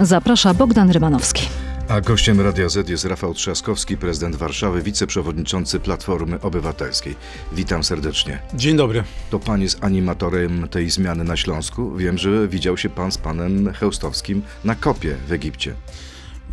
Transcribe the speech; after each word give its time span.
Zaprasza 0.00 0.54
Bogdan 0.54 0.90
Rymanowski. 0.90 1.48
A 1.88 2.00
gościem 2.00 2.40
Radia 2.40 2.68
Z 2.68 2.88
jest 2.88 3.04
Rafał 3.04 3.34
Trzaskowski, 3.34 3.96
prezydent 3.96 4.36
Warszawy, 4.36 4.82
wiceprzewodniczący 4.82 5.80
Platformy 5.80 6.40
Obywatelskiej. 6.40 7.14
Witam 7.52 7.84
serdecznie. 7.84 8.38
Dzień 8.54 8.76
dobry. 8.76 9.04
To 9.30 9.38
pan 9.38 9.62
jest 9.62 9.84
animatorem 9.84 10.68
tej 10.68 10.90
zmiany 10.90 11.24
na 11.24 11.36
Śląsku. 11.36 11.96
Wiem, 11.96 12.18
że 12.18 12.48
widział 12.48 12.76
się 12.76 12.88
pan 12.88 13.12
z 13.12 13.18
panem 13.18 13.72
Chełstowskim 13.72 14.42
na 14.64 14.74
kopie 14.74 15.16
w 15.28 15.32
Egipcie. 15.32 15.74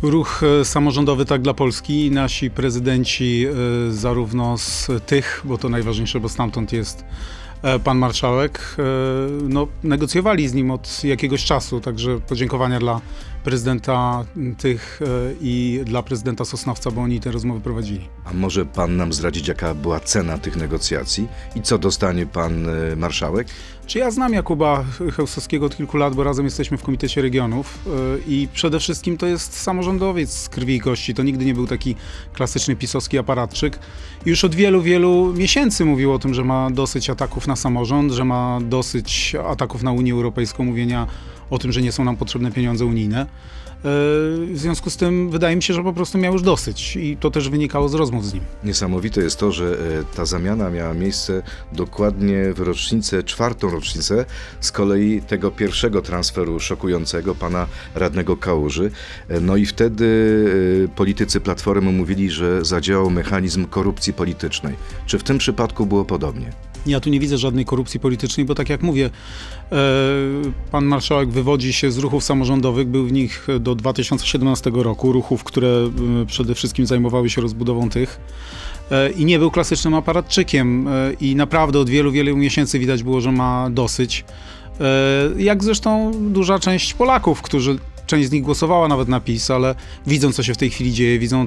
Ruch 0.02 0.42
e, 0.60 0.64
samorządowy 0.64 1.24
Tak 1.24 1.42
dla 1.42 1.54
Polski. 1.54 2.10
Nasi 2.10 2.50
prezydenci, 2.50 3.46
e, 3.46 3.92
zarówno 3.92 4.58
z 4.58 4.88
tych, 5.06 5.42
bo 5.44 5.58
to 5.58 5.68
najważniejsze, 5.68 6.20
bo 6.20 6.28
stamtąd 6.28 6.72
jest 6.72 7.04
e, 7.62 7.78
pan 7.78 7.98
marszałek, 7.98 8.76
no, 9.48 9.68
negocjowali 9.82 10.48
z 10.48 10.54
nim 10.54 10.70
od 10.70 11.04
jakiegoś 11.04 11.44
czasu, 11.44 11.80
także 11.80 12.20
podziękowania 12.20 12.78
dla 12.78 13.00
prezydenta 13.44 14.24
tych 14.58 15.00
i 15.40 15.80
dla 15.84 16.02
prezydenta 16.02 16.44
Sosnowca, 16.44 16.90
bo 16.90 17.00
oni 17.00 17.20
te 17.20 17.30
rozmowy 17.30 17.60
prowadzili. 17.60 18.08
A 18.24 18.32
może 18.32 18.66
pan 18.66 18.96
nam 18.96 19.12
zdradzić, 19.12 19.48
jaka 19.48 19.74
była 19.74 20.00
cena 20.00 20.38
tych 20.38 20.56
negocjacji 20.56 21.28
i 21.56 21.62
co 21.62 21.78
dostanie 21.78 22.26
pan 22.26 22.66
marszałek? 22.96 23.48
Czy 23.86 23.98
ja 23.98 24.10
znam 24.10 24.32
Jakuba 24.32 24.84
Chełstowskiego 25.16 25.66
od 25.66 25.76
kilku 25.76 25.96
lat, 25.96 26.14
bo 26.14 26.24
razem 26.24 26.44
jesteśmy 26.44 26.76
w 26.78 26.82
Komitecie 26.82 27.22
Regionów 27.22 27.78
i 28.28 28.48
przede 28.52 28.80
wszystkim 28.80 29.16
to 29.16 29.26
jest 29.26 29.60
samorządowiec 29.60 30.32
z 30.32 30.48
krwi 30.48 30.74
i 30.74 30.80
kości. 30.80 31.14
To 31.14 31.22
nigdy 31.22 31.44
nie 31.44 31.54
był 31.54 31.66
taki 31.66 31.96
klasyczny 32.32 32.76
pisowski 32.76 33.18
aparatczyk. 33.18 33.78
Już 34.26 34.44
od 34.44 34.54
wielu, 34.54 34.82
wielu 34.82 35.34
miesięcy 35.36 35.84
mówił 35.84 36.12
o 36.12 36.18
tym, 36.18 36.34
że 36.34 36.44
ma 36.44 36.70
dosyć 36.70 37.10
ataków 37.10 37.46
na 37.46 37.56
samorząd, 37.56 38.12
że 38.12 38.24
ma 38.24 38.58
dosyć 38.60 39.36
ataków 39.48 39.82
na 39.82 39.92
Unię 39.92 40.12
Europejską, 40.12 40.64
mówienia 40.64 41.06
o 41.52 41.58
tym, 41.58 41.72
że 41.72 41.82
nie 41.82 41.92
są 41.92 42.04
nam 42.04 42.16
potrzebne 42.16 42.52
pieniądze 42.52 42.86
unijne. 42.86 43.26
W 43.84 44.54
związku 44.54 44.90
z 44.90 44.96
tym 44.96 45.30
wydaje 45.30 45.56
mi 45.56 45.62
się, 45.62 45.74
że 45.74 45.82
po 45.82 45.92
prostu 45.92 46.18
miał 46.18 46.32
już 46.32 46.42
dosyć 46.42 46.96
i 46.96 47.16
to 47.16 47.30
też 47.30 47.48
wynikało 47.48 47.88
z 47.88 47.94
rozmów 47.94 48.26
z 48.26 48.34
nim. 48.34 48.42
Niesamowite 48.64 49.20
jest 49.20 49.38
to, 49.38 49.52
że 49.52 49.76
e, 50.00 50.14
ta 50.16 50.24
zamiana 50.24 50.70
miała 50.70 50.94
miejsce 50.94 51.42
dokładnie 51.72 52.52
w 52.52 52.60
rocznicę, 52.60 53.22
czwartą 53.22 53.70
rocznicę 53.70 54.24
z 54.60 54.72
kolei 54.72 55.22
tego 55.22 55.50
pierwszego 55.50 56.02
transferu 56.02 56.60
szokującego 56.60 57.34
pana 57.34 57.66
radnego 57.94 58.36
Kałuży. 58.36 58.90
E, 59.28 59.40
no 59.40 59.56
i 59.56 59.66
wtedy 59.66 60.06
e, 60.84 60.88
politycy 60.88 61.40
Platformy 61.40 61.92
mówili, 61.92 62.30
że 62.30 62.64
zadziałał 62.64 63.10
mechanizm 63.10 63.66
korupcji 63.66 64.12
politycznej. 64.12 64.74
Czy 65.06 65.18
w 65.18 65.22
tym 65.22 65.38
przypadku 65.38 65.86
było 65.86 66.04
podobnie? 66.04 66.71
Ja 66.86 67.00
tu 67.00 67.10
nie 67.10 67.20
widzę 67.20 67.38
żadnej 67.38 67.64
korupcji 67.64 68.00
politycznej, 68.00 68.46
bo 68.46 68.54
tak 68.54 68.68
jak 68.68 68.82
mówię, 68.82 69.10
pan 70.70 70.84
marszałek 70.84 71.30
wywodzi 71.30 71.72
się 71.72 71.90
z 71.90 71.98
ruchów 71.98 72.24
samorządowych, 72.24 72.88
był 72.88 73.06
w 73.06 73.12
nich 73.12 73.46
do 73.60 73.72
do 73.72 73.76
2017 73.76 74.70
roku, 74.74 75.12
ruchów, 75.12 75.44
które 75.44 75.90
y, 76.22 76.26
przede 76.26 76.54
wszystkim 76.54 76.86
zajmowały 76.86 77.30
się 77.30 77.40
rozbudową 77.40 77.90
tych. 77.90 78.20
E, 78.90 79.10
i 79.10 79.24
nie 79.24 79.38
był 79.38 79.50
klasycznym 79.50 79.94
aparatczykiem. 79.94 80.88
E, 80.88 81.12
i 81.20 81.36
naprawdę 81.36 81.78
od 81.78 81.90
wielu, 81.90 82.12
wielu 82.12 82.36
miesięcy 82.36 82.78
widać 82.78 83.02
było, 83.02 83.20
że 83.20 83.32
ma 83.32 83.70
dosyć. 83.70 84.24
E, 84.80 85.42
jak 85.42 85.64
zresztą 85.64 86.12
duża 86.32 86.58
część 86.58 86.94
Polaków, 86.94 87.42
którzy 87.42 87.78
część 88.06 88.28
z 88.28 88.32
nich 88.32 88.42
głosowała 88.42 88.88
nawet 88.88 89.08
na 89.08 89.20
PiS, 89.20 89.50
ale 89.50 89.74
widzą, 90.06 90.32
co 90.32 90.42
się 90.42 90.54
w 90.54 90.56
tej 90.56 90.70
chwili 90.70 90.92
dzieje, 90.92 91.18
widzą 91.18 91.42
e, 91.42 91.46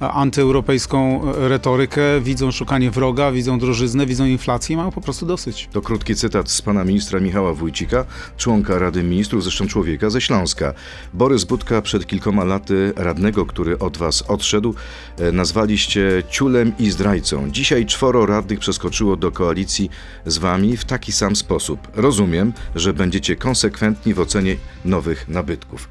antyeuropejską 0.00 1.22
e, 1.34 1.48
retorykę, 1.48 2.20
widzą 2.20 2.50
szukanie 2.50 2.90
wroga, 2.90 3.32
widzą 3.32 3.58
drożyznę, 3.58 4.06
widzą 4.06 4.24
inflację 4.24 4.74
i 4.74 4.76
mają 4.76 4.90
po 4.90 5.00
prostu 5.00 5.26
dosyć. 5.26 5.68
To 5.72 5.82
krótki 5.82 6.14
cytat 6.14 6.50
z 6.50 6.62
pana 6.62 6.84
ministra 6.84 7.20
Michała 7.20 7.54
Wójcika, 7.54 8.04
członka 8.36 8.78
Rady 8.78 9.02
Ministrów, 9.02 9.42
zresztą 9.42 9.66
człowieka 9.66 10.10
ze 10.10 10.20
Śląska. 10.20 10.74
Borys 11.14 11.44
Budka 11.44 11.82
przed 11.82 12.06
kilkoma 12.06 12.44
laty 12.44 12.92
radnego, 12.96 13.46
który 13.46 13.78
od 13.78 13.96
was 13.96 14.22
odszedł, 14.22 14.74
e, 15.18 15.32
nazwaliście 15.32 16.22
ciulem 16.30 16.72
i 16.78 16.90
zdrajcą. 16.90 17.50
Dzisiaj 17.50 17.86
czworo 17.86 18.26
radnych 18.26 18.58
przeskoczyło 18.58 19.16
do 19.16 19.32
koalicji 19.32 19.90
z 20.26 20.38
wami 20.38 20.76
w 20.76 20.84
taki 20.84 21.12
sam 21.12 21.36
sposób. 21.36 21.88
Rozumiem, 21.94 22.52
że 22.74 22.92
będziecie 22.92 23.36
konsekwentni 23.36 24.14
w 24.14 24.20
ocenie 24.20 24.56
nowych 24.84 25.28
nabytków. 25.28 25.88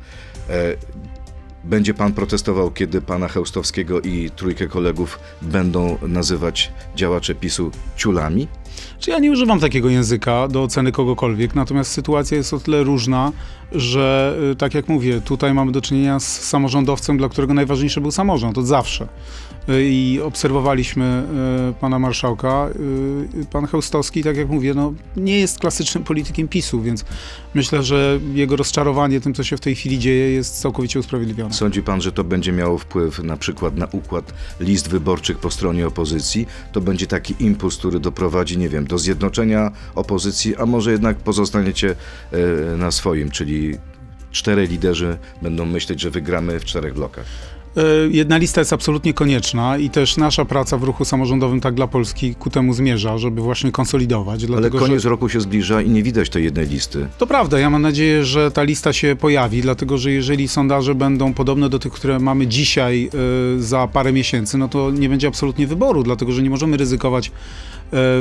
E, 0.50 0.76
będzie 1.64 1.94
pan 1.94 2.14
protestował, 2.14 2.72
kiedy 2.72 3.02
pana 3.02 3.28
Chełstowskiego 3.28 4.02
i 4.02 4.30
trójkę 4.36 4.68
kolegów 4.68 5.20
będą 5.42 5.98
nazywać 6.08 6.72
działacze 6.96 7.36
PiSu 7.36 7.72
ciulami? 7.98 8.48
Czy 9.00 9.12
ja 9.12 9.20
nie 9.20 9.32
używam 9.32 9.60
takiego 9.60 9.90
języka 9.90 10.48
do 10.48 10.64
oceny 10.64 10.92
kogokolwiek, 10.92 11.56
natomiast 11.56 11.92
sytuacja 11.92 12.38
jest 12.38 12.54
o 12.54 12.60
tyle 12.60 12.84
różna, 12.84 13.32
że 13.72 14.38
y, 14.52 14.56
tak 14.56 14.74
jak 14.74 14.88
mówię, 14.88 15.22
tutaj 15.22 15.54
mamy 15.54 15.72
do 15.72 15.82
czynienia 15.82 16.20
z 16.20 16.42
samorządowcem, 16.42 17.18
dla 17.18 17.30
którego 17.30 17.54
najważniejszy 17.54 18.02
był 18.02 18.12
samorząd 18.12 18.58
od 18.58 18.68
zawsze. 18.68 19.08
I 19.68 20.20
obserwowaliśmy 20.24 21.24
y, 21.70 21.74
pana 21.74 22.00
marszałka. 22.00 22.70
Pan 23.52 23.68
Chełstowski, 23.68 24.24
tak 24.24 24.38
jak 24.38 24.50
mówię, 24.50 24.74
no, 24.74 24.94
nie 25.18 25.40
jest 25.40 25.60
klasycznym 25.60 26.04
politykiem 26.04 26.48
PiSu, 26.48 26.82
więc 26.82 27.06
myślę, 27.54 27.84
że 27.84 28.20
jego 28.34 28.56
rozczarowanie 28.56 29.22
tym, 29.22 29.34
co 29.34 29.44
się 29.44 29.58
w 29.58 29.60
tej 29.60 29.76
chwili 29.76 30.00
dzieje, 30.00 30.32
jest 30.32 30.62
całkowicie 30.62 31.00
usprawiedliwione. 31.00 31.54
Sądzi 31.54 31.84
pan, 31.84 32.02
że 32.02 32.12
to 32.12 32.24
będzie 32.24 32.52
miało 32.52 32.78
wpływ 32.78 33.24
na 33.24 33.38
przykład 33.38 33.78
na 33.78 33.88
układ 33.92 34.34
list 34.60 34.90
wyborczych 34.90 35.38
po 35.38 35.52
stronie 35.52 35.88
opozycji? 35.88 36.48
To 36.72 36.82
będzie 36.82 37.08
taki 37.08 37.36
impuls, 37.40 37.78
który 37.78 38.00
doprowadzi, 38.00 38.58
nie 38.58 38.70
wiem, 38.70 38.88
do 38.88 38.98
zjednoczenia 38.98 39.72
opozycji, 39.96 40.56
a 40.56 40.66
może 40.66 40.92
jednak 40.92 41.18
pozostaniecie 41.18 41.96
e, 42.32 42.78
na 42.78 42.92
swoim, 42.92 43.32
czyli 43.32 43.78
cztery 44.32 44.68
liderzy 44.68 45.18
będą 45.42 45.66
myśleć, 45.66 46.02
że 46.02 46.10
wygramy 46.10 46.60
w 46.60 46.66
czterech 46.66 46.94
blokach. 46.94 47.26
E, 47.78 47.82
jedna 48.12 48.38
lista 48.38 48.62
jest 48.62 48.74
absolutnie 48.74 49.14
konieczna 49.14 49.78
i 49.78 49.90
też 49.90 50.18
nasza 50.18 50.46
praca 50.46 50.78
w 50.78 50.84
ruchu 50.84 51.06
samorządowym 51.06 51.62
tak 51.62 51.74
dla 51.74 51.88
Polski 51.88 52.36
ku 52.36 52.50
temu 52.50 52.74
zmierza, 52.74 53.18
żeby 53.18 53.42
właśnie 53.42 53.72
konsolidować. 53.72 54.44
Ale 54.58 54.70
koniec 54.70 55.02
że... 55.02 55.10
roku 55.10 55.30
się 55.30 55.42
zbliża 55.42 55.82
i 55.82 55.90
nie 55.90 56.04
widać 56.04 56.30
tej 56.30 56.44
jednej 56.44 56.68
listy. 56.68 57.08
To 57.18 57.28
prawda, 57.28 57.60
ja 57.60 57.70
mam 57.70 57.82
nadzieję, 57.82 58.26
że 58.26 58.52
ta 58.52 58.64
lista 58.64 58.94
się 58.94 59.16
pojawi, 59.16 59.62
dlatego 59.62 59.98
że 59.98 60.12
jeżeli 60.12 60.48
sondaże 60.48 60.96
będą 60.96 61.34
podobne 61.34 61.70
do 61.70 61.80
tych, 61.80 61.94
które 61.94 62.20
mamy 62.20 62.48
dzisiaj 62.48 63.10
y, 63.58 63.64
za 63.64 63.88
parę 63.88 64.14
miesięcy, 64.14 64.58
no 64.58 64.68
to 64.68 64.92
nie 64.92 65.10
będzie 65.10 65.28
absolutnie 65.28 65.68
wyboru, 65.68 66.04
dlatego 66.04 66.32
że 66.32 66.42
nie 66.42 66.50
możemy 66.50 66.78
ryzykować 66.78 67.32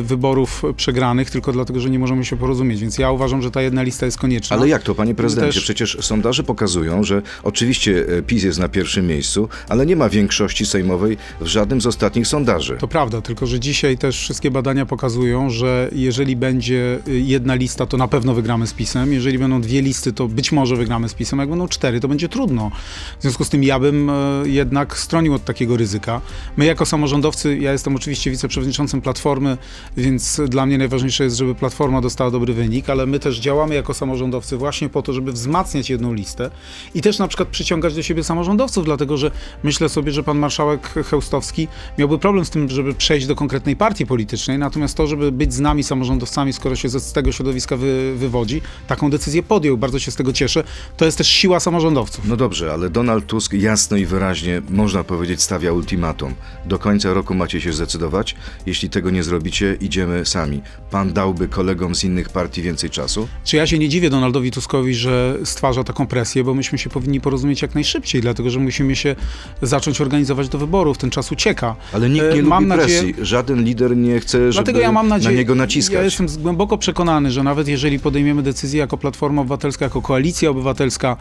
wyborów 0.03 0.63
przegranych, 0.77 1.31
tylko 1.31 1.53
dlatego, 1.53 1.81
że 1.81 1.91
nie 1.91 1.99
możemy 1.99 2.25
się 2.25 2.37
porozumieć. 2.37 2.81
Więc 2.81 2.99
ja 2.99 3.11
uważam, 3.11 3.43
że 3.43 3.51
ta 3.51 3.63
jedna 3.63 3.83
lista 3.83 4.07
jest 4.07 4.19
konieczna. 4.19 4.57
Ale 4.57 4.69
jak 4.69 4.83
to, 4.83 4.95
panie 4.95 5.15
prezydencie? 5.15 5.55
Też... 5.55 5.65
Przecież 5.65 5.99
sondaże 6.01 6.43
pokazują, 6.43 7.05
że 7.05 7.23
oczywiście 7.43 8.07
e, 8.19 8.23
PiS 8.23 8.43
jest 8.43 8.59
na 8.59 8.69
pierwszym 8.69 9.07
miejscu, 9.07 9.49
ale 9.69 9.87
nie 9.87 9.97
ma 9.97 10.09
większości 10.09 10.67
sejmowej 10.67 11.17
w 11.41 11.47
żadnym 11.47 11.81
z 11.81 11.87
ostatnich 11.87 12.27
sondaży. 12.27 12.77
To 12.81 12.89
prawda, 12.89 13.21
tylko 13.21 13.47
że 13.47 13.61
dzisiaj 13.61 13.99
też 13.99 14.19
wszystkie 14.19 14.51
badania 14.51 14.87
pokazują, 14.87 15.51
że 15.51 15.89
jeżeli 15.93 16.37
będzie 16.37 16.99
e, 17.09 17.11
jedna 17.11 17.55
lista, 17.55 17.87
to 17.87 17.97
na 17.97 18.09
pewno 18.09 18.35
wygramy 18.35 18.67
z 18.67 18.73
PiSem. 18.73 19.13
Jeżeli 19.13 19.39
będą 19.39 19.61
dwie 19.61 19.83
listy, 19.83 20.13
to 20.13 20.29
być 20.29 20.53
może 20.53 20.77
wygramy 20.77 21.09
z 21.09 21.15
PiSem. 21.15 21.39
Jak 21.39 21.49
będą 21.49 21.69
cztery, 21.69 22.01
to 22.01 22.09
będzie 22.09 22.29
trudno. 22.29 22.71
W 23.19 23.23
związku 23.23 23.45
z 23.45 23.49
tym 23.49 23.65
ja 23.65 23.79
bym 23.79 24.11
jednak 24.45 24.99
stronił 24.99 25.35
od 25.35 25.45
takiego 25.45 25.77
ryzyka. 25.77 26.21
My 26.57 26.65
jako 26.65 26.87
samorządowcy, 26.87 27.59
ja 27.59 27.73
jestem 27.73 27.97
oczywiście 27.97 28.31
wiceprzewodniczącym 28.31 29.01
Platformy, 29.01 29.59
więc 29.97 30.41
dla 30.49 30.67
mnie 30.67 30.79
najważniejsze 30.79 31.25
jest, 31.25 31.37
żeby 31.37 31.55
Platforma 31.55 32.01
dostała 32.01 32.31
dobry 32.31 32.55
wynik, 32.55 32.91
ale 32.91 33.07
my 33.07 33.19
też 33.19 33.39
działamy 33.39 33.75
jako 33.75 33.95
samorządowcy 33.95 34.57
właśnie 34.57 34.89
po 34.89 35.03
to, 35.03 35.13
żeby 35.13 35.33
wzmacniać 35.33 35.91
jedną 35.91 36.13
listę 36.13 36.51
i 36.95 37.03
też 37.03 37.19
na 37.19 37.29
przykład 37.29 37.49
przyciągać 37.49 37.95
do 37.95 38.03
siebie 38.03 38.25
samorządowców, 38.25 38.85
dlatego 38.85 39.17
że 39.17 39.31
myślę 39.63 39.89
sobie, 39.89 40.13
że 40.13 40.23
pan 40.23 40.39
marszałek 40.39 40.95
Chełstowski 41.11 41.69
miałby 41.99 42.19
problem 42.19 42.45
z 42.45 42.51
tym, 42.51 42.69
żeby 42.69 42.95
przejść 42.95 43.27
do 43.27 43.35
konkretnej 43.35 43.77
partii 43.77 44.07
politycznej, 44.07 44.59
natomiast 44.59 44.97
to, 44.97 45.07
żeby 45.07 45.33
być 45.33 45.55
z 45.55 45.61
nami 45.61 45.83
samorządowcami, 45.83 46.53
skoro 46.53 46.77
się 46.77 46.89
z 46.89 47.13
tego 47.13 47.33
środowiska 47.33 47.77
wy, 47.77 48.15
wywodzi, 48.17 48.63
taką 48.87 49.11
decyzję 49.11 49.43
podjął. 49.43 49.79
Bardzo 49.79 49.99
się 49.99 50.11
z 50.11 50.17
tego 50.17 50.33
cieszę. 50.33 50.65
To 50.97 51.05
jest 51.05 51.19
też 51.19 51.29
siła 51.29 51.61
samorządowców. 51.61 52.25
No 52.29 52.37
dobrze, 52.37 52.73
ale 52.73 52.91
Donald 52.91 53.27
Tusk 53.27 53.53
jasno 53.53 53.97
i 53.97 54.07
wyraźnie, 54.07 54.63
można 54.71 55.05
powiedzieć, 55.05 55.43
stawia 55.43 55.73
ultimatum. 55.73 56.35
Do 56.65 56.79
końca 56.79 57.13
roku 57.13 57.35
macie 57.35 57.61
się 57.61 57.73
zdecydować. 57.73 58.35
Jeśli 58.67 58.91
tego 58.91 59.11
nie 59.11 59.23
zrobicie, 59.23 59.52
idziemy 59.61 60.27
sami. 60.27 60.63
Pan 60.91 61.13
dałby 61.13 61.49
kolegom 61.49 61.95
z 61.95 62.05
innych 62.05 62.29
partii 62.29 62.63
więcej 62.63 62.91
czasu? 62.91 63.29
Czy 63.45 63.57
ja 63.57 63.67
się 63.67 63.79
nie 63.79 63.89
dziwię 63.89 64.11
Donaldowi 64.11 64.51
Tuskowi, 64.51 64.95
że 64.95 65.39
stwarza 65.45 65.85
taką 65.85 66.07
presję, 66.07 66.45
bo 66.45 66.55
myśmy 66.55 66.79
się 66.79 66.91
powinni 66.91 67.21
porozumieć 67.21 67.63
jak 67.63 67.75
najszybciej, 67.75 68.21
dlatego 68.21 68.51
że 68.51 68.61
musimy 68.61 68.97
się 68.97 69.17
zacząć 69.63 70.01
organizować 70.01 70.49
do 70.49 70.59
wyborów. 70.59 70.99
Ten 70.99 71.11
czas 71.11 71.33
ucieka. 71.33 71.77
Ale 71.93 72.11
nikt 72.11 72.27
nie 72.35 72.41
e, 72.41 72.43
mam 72.43 72.65
lubi 72.65 72.77
presji. 72.77 73.07
Nadzieję... 73.07 73.27
Żaden 73.27 73.65
lider 73.65 73.97
nie 73.97 74.21
chce, 74.21 74.51
Dlatego 74.51 74.81
ja 74.81 74.93
mam 74.93 75.09
nadzieję, 75.09 75.35
na 75.35 75.39
niego 75.39 75.55
naciskać. 75.55 75.95
Ja 75.95 76.03
jestem 76.03 76.27
głęboko 76.27 76.79
przekonany, 76.79 77.31
że 77.31 77.43
nawet 77.43 77.69
jeżeli 77.69 77.99
podejmiemy 77.99 78.43
decyzję 78.43 78.81
jako 78.81 78.99
Platforma 78.99 79.43
Obywatelska, 79.43 79.85
jako 79.85 80.03
Koalicja 80.03 80.51
Obywatelska, 80.51 81.17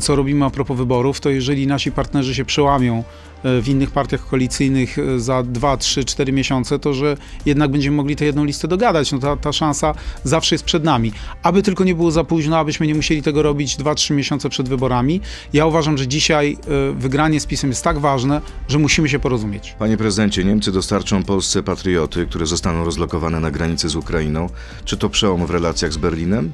co 0.00 0.16
robimy 0.16 0.44
a 0.44 0.50
propos 0.50 0.76
wyborów, 0.76 1.20
to 1.20 1.30
jeżeli 1.30 1.66
nasi 1.66 1.92
partnerzy 1.92 2.34
się 2.34 2.44
przełamią 2.44 3.04
w 3.44 3.68
innych 3.68 3.90
partiach 3.90 4.28
koalicyjnych 4.28 4.98
e, 4.98 5.20
za 5.20 5.42
2, 5.42 5.76
3, 5.76 6.04
4 6.04 6.32
miesiące, 6.32 6.78
to 6.78 6.94
że 6.94 7.16
jednak 7.46 7.70
będziemy 7.70 7.96
mogli 7.96 8.16
tę 8.16 8.24
jedną 8.24 8.44
listę 8.44 8.68
dogadać. 8.68 9.12
No 9.12 9.18
ta, 9.18 9.36
ta 9.36 9.52
szansa 9.52 9.94
zawsze 10.24 10.54
jest 10.54 10.64
przed 10.64 10.84
nami. 10.84 11.12
Aby 11.42 11.62
tylko 11.62 11.84
nie 11.84 11.94
było 11.94 12.10
za 12.10 12.24
późno, 12.24 12.58
abyśmy 12.58 12.86
nie 12.86 12.94
musieli 12.94 13.22
tego 13.22 13.42
robić 13.42 13.76
2-3 13.76 14.14
miesiące 14.14 14.48
przed 14.48 14.68
wyborami. 14.68 15.20
Ja 15.52 15.66
uważam, 15.66 15.98
że 15.98 16.08
dzisiaj 16.08 16.56
y, 16.90 16.94
wygranie 16.94 17.40
z 17.40 17.46
PiSem 17.46 17.70
jest 17.70 17.84
tak 17.84 17.98
ważne, 17.98 18.40
że 18.68 18.78
musimy 18.78 19.08
się 19.08 19.18
porozumieć. 19.18 19.74
Panie 19.78 19.96
prezydencie, 19.96 20.44
Niemcy 20.44 20.72
dostarczą 20.72 21.22
Polsce 21.22 21.62
patrioty, 21.62 22.26
które 22.26 22.46
zostaną 22.46 22.84
rozlokowane 22.84 23.40
na 23.40 23.50
granicy 23.50 23.88
z 23.88 23.96
Ukrainą. 23.96 24.46
Czy 24.84 24.96
to 24.96 25.10
przełom 25.10 25.46
w 25.46 25.50
relacjach 25.50 25.92
z 25.92 25.96
Berlinem? 25.96 26.52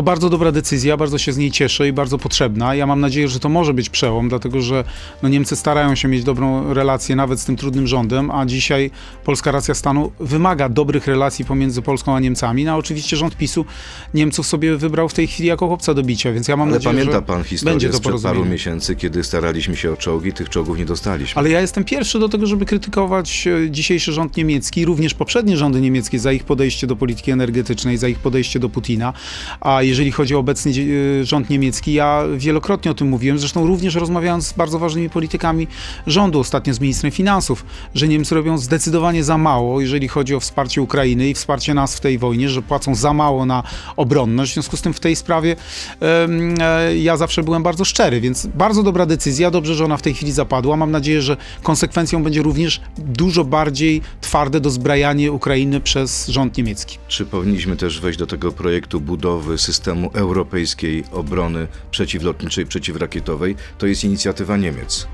To 0.00 0.04
bardzo 0.04 0.30
dobra 0.30 0.52
decyzja, 0.52 0.96
bardzo 0.96 1.18
się 1.18 1.32
z 1.32 1.38
niej 1.38 1.50
cieszę 1.50 1.88
i 1.88 1.92
bardzo 1.92 2.18
potrzebna. 2.18 2.74
Ja 2.74 2.86
mam 2.86 3.00
nadzieję, 3.00 3.28
że 3.28 3.40
to 3.40 3.48
może 3.48 3.74
być 3.74 3.90
przełom, 3.90 4.28
dlatego 4.28 4.60
że 4.60 4.84
no, 5.22 5.28
Niemcy 5.28 5.56
starają 5.56 5.94
się 5.94 6.08
mieć 6.08 6.24
dobrą 6.24 6.74
relację 6.74 7.16
nawet 7.16 7.40
z 7.40 7.44
tym 7.44 7.56
trudnym 7.56 7.86
rządem, 7.86 8.30
a 8.30 8.46
dzisiaj 8.46 8.90
polska 9.24 9.52
racja 9.52 9.74
stanu 9.74 10.12
wymaga 10.20 10.68
dobrych 10.68 11.06
relacji 11.06 11.44
pomiędzy 11.44 11.82
Polską 11.82 12.16
a 12.16 12.20
Niemcami. 12.20 12.64
No 12.64 12.76
oczywiście 12.76 13.16
rząd 13.16 13.36
PiSu 13.36 13.64
Niemców 14.14 14.46
sobie 14.46 14.76
wybrał 14.76 15.08
w 15.08 15.14
tej 15.14 15.26
chwili 15.26 15.48
jako 15.48 15.66
chłopca 15.66 15.94
do 15.94 16.02
bicia, 16.02 16.32
więc 16.32 16.48
ja 16.48 16.56
mam 16.56 16.68
Ale 16.68 16.76
nadzieję, 16.76 16.94
pamięta 16.94 17.12
że 17.12 17.22
pan 17.22 17.44
historię 17.44 17.72
będzie 17.72 17.90
to 17.90 17.96
sprzed 17.96 18.22
paru 18.22 18.44
miesięcy, 18.44 18.96
kiedy 18.96 19.24
staraliśmy 19.24 19.76
się 19.76 19.92
o 19.92 19.96
czołgi, 19.96 20.32
tych 20.32 20.48
czołgów 20.48 20.78
nie 20.78 20.84
dostaliśmy. 20.84 21.38
Ale 21.38 21.50
ja 21.50 21.60
jestem 21.60 21.84
pierwszy 21.84 22.18
do 22.18 22.28
tego, 22.28 22.46
żeby 22.46 22.64
krytykować 22.64 23.46
e, 23.46 23.70
dzisiejszy 23.70 24.12
rząd 24.12 24.36
niemiecki, 24.36 24.84
również 24.84 25.14
poprzednie 25.14 25.56
rządy 25.56 25.80
niemieckie 25.80 26.18
za 26.18 26.32
ich 26.32 26.44
podejście 26.44 26.86
do 26.86 26.96
polityki 26.96 27.30
energetycznej, 27.30 27.98
za 27.98 28.08
ich 28.08 28.18
podejście 28.18 28.60
do 28.60 28.68
Putina. 28.68 29.12
A 29.60 29.89
jeżeli 29.90 30.12
chodzi 30.12 30.34
o 30.34 30.38
obecny 30.38 30.72
e, 31.20 31.24
rząd 31.24 31.50
niemiecki, 31.50 31.92
ja 31.92 32.22
wielokrotnie 32.36 32.90
o 32.90 32.94
tym 32.94 33.08
mówiłem, 33.08 33.38
zresztą 33.38 33.66
również 33.66 33.94
rozmawiając 33.94 34.46
z 34.46 34.52
bardzo 34.52 34.78
ważnymi 34.78 35.10
politykami 35.10 35.66
rządu, 36.06 36.40
ostatnio 36.40 36.74
z 36.74 36.80
ministrem 36.80 37.12
finansów, 37.12 37.64
że 37.94 38.08
Niemcy 38.08 38.34
robią 38.34 38.58
zdecydowanie 38.58 39.24
za 39.24 39.38
mało, 39.38 39.80
jeżeli 39.80 40.08
chodzi 40.08 40.34
o 40.34 40.40
wsparcie 40.40 40.82
Ukrainy 40.82 41.28
i 41.28 41.34
wsparcie 41.34 41.74
nas 41.74 41.96
w 41.96 42.00
tej 42.00 42.18
wojnie, 42.18 42.48
że 42.48 42.62
płacą 42.62 42.94
za 42.94 43.12
mało 43.12 43.46
na 43.46 43.62
obronność. 43.96 44.50
W 44.50 44.54
związku 44.54 44.76
z 44.76 44.82
tym 44.82 44.92
w 44.92 45.00
tej 45.00 45.16
sprawie 45.16 45.56
e, 46.02 46.96
ja 46.96 47.16
zawsze 47.16 47.42
byłem 47.42 47.62
bardzo 47.62 47.84
szczery, 47.84 48.20
więc 48.20 48.46
bardzo 48.46 48.82
dobra 48.82 49.06
decyzja, 49.06 49.50
dobrze, 49.50 49.74
że 49.74 49.84
ona 49.84 49.96
w 49.96 50.02
tej 50.02 50.14
chwili 50.14 50.32
zapadła. 50.32 50.76
Mam 50.76 50.90
nadzieję, 50.90 51.22
że 51.22 51.36
konsekwencją 51.62 52.22
będzie 52.24 52.42
również 52.42 52.80
dużo 52.98 53.44
bardziej 53.44 54.02
twarde 54.20 54.60
dozbrajanie 54.60 55.32
Ukrainy 55.32 55.80
przez 55.80 56.28
rząd 56.28 56.56
niemiecki. 56.56 56.98
Czy 57.08 57.26
powinniśmy 57.26 57.76
też 57.76 58.00
wejść 58.00 58.18
do 58.18 58.26
tego 58.26 58.52
projektu 58.52 59.00
budowy 59.00 59.58
systemu 59.58 59.69
europejskiej 60.12 61.04
obrony 61.12 61.66
przeciwlotniczej, 61.90 62.66
przeciwrakietowej? 62.66 63.56
To 63.78 63.86
jest 63.86 64.04
inicjatywa 64.04 64.56
Niemiec. 64.56 65.06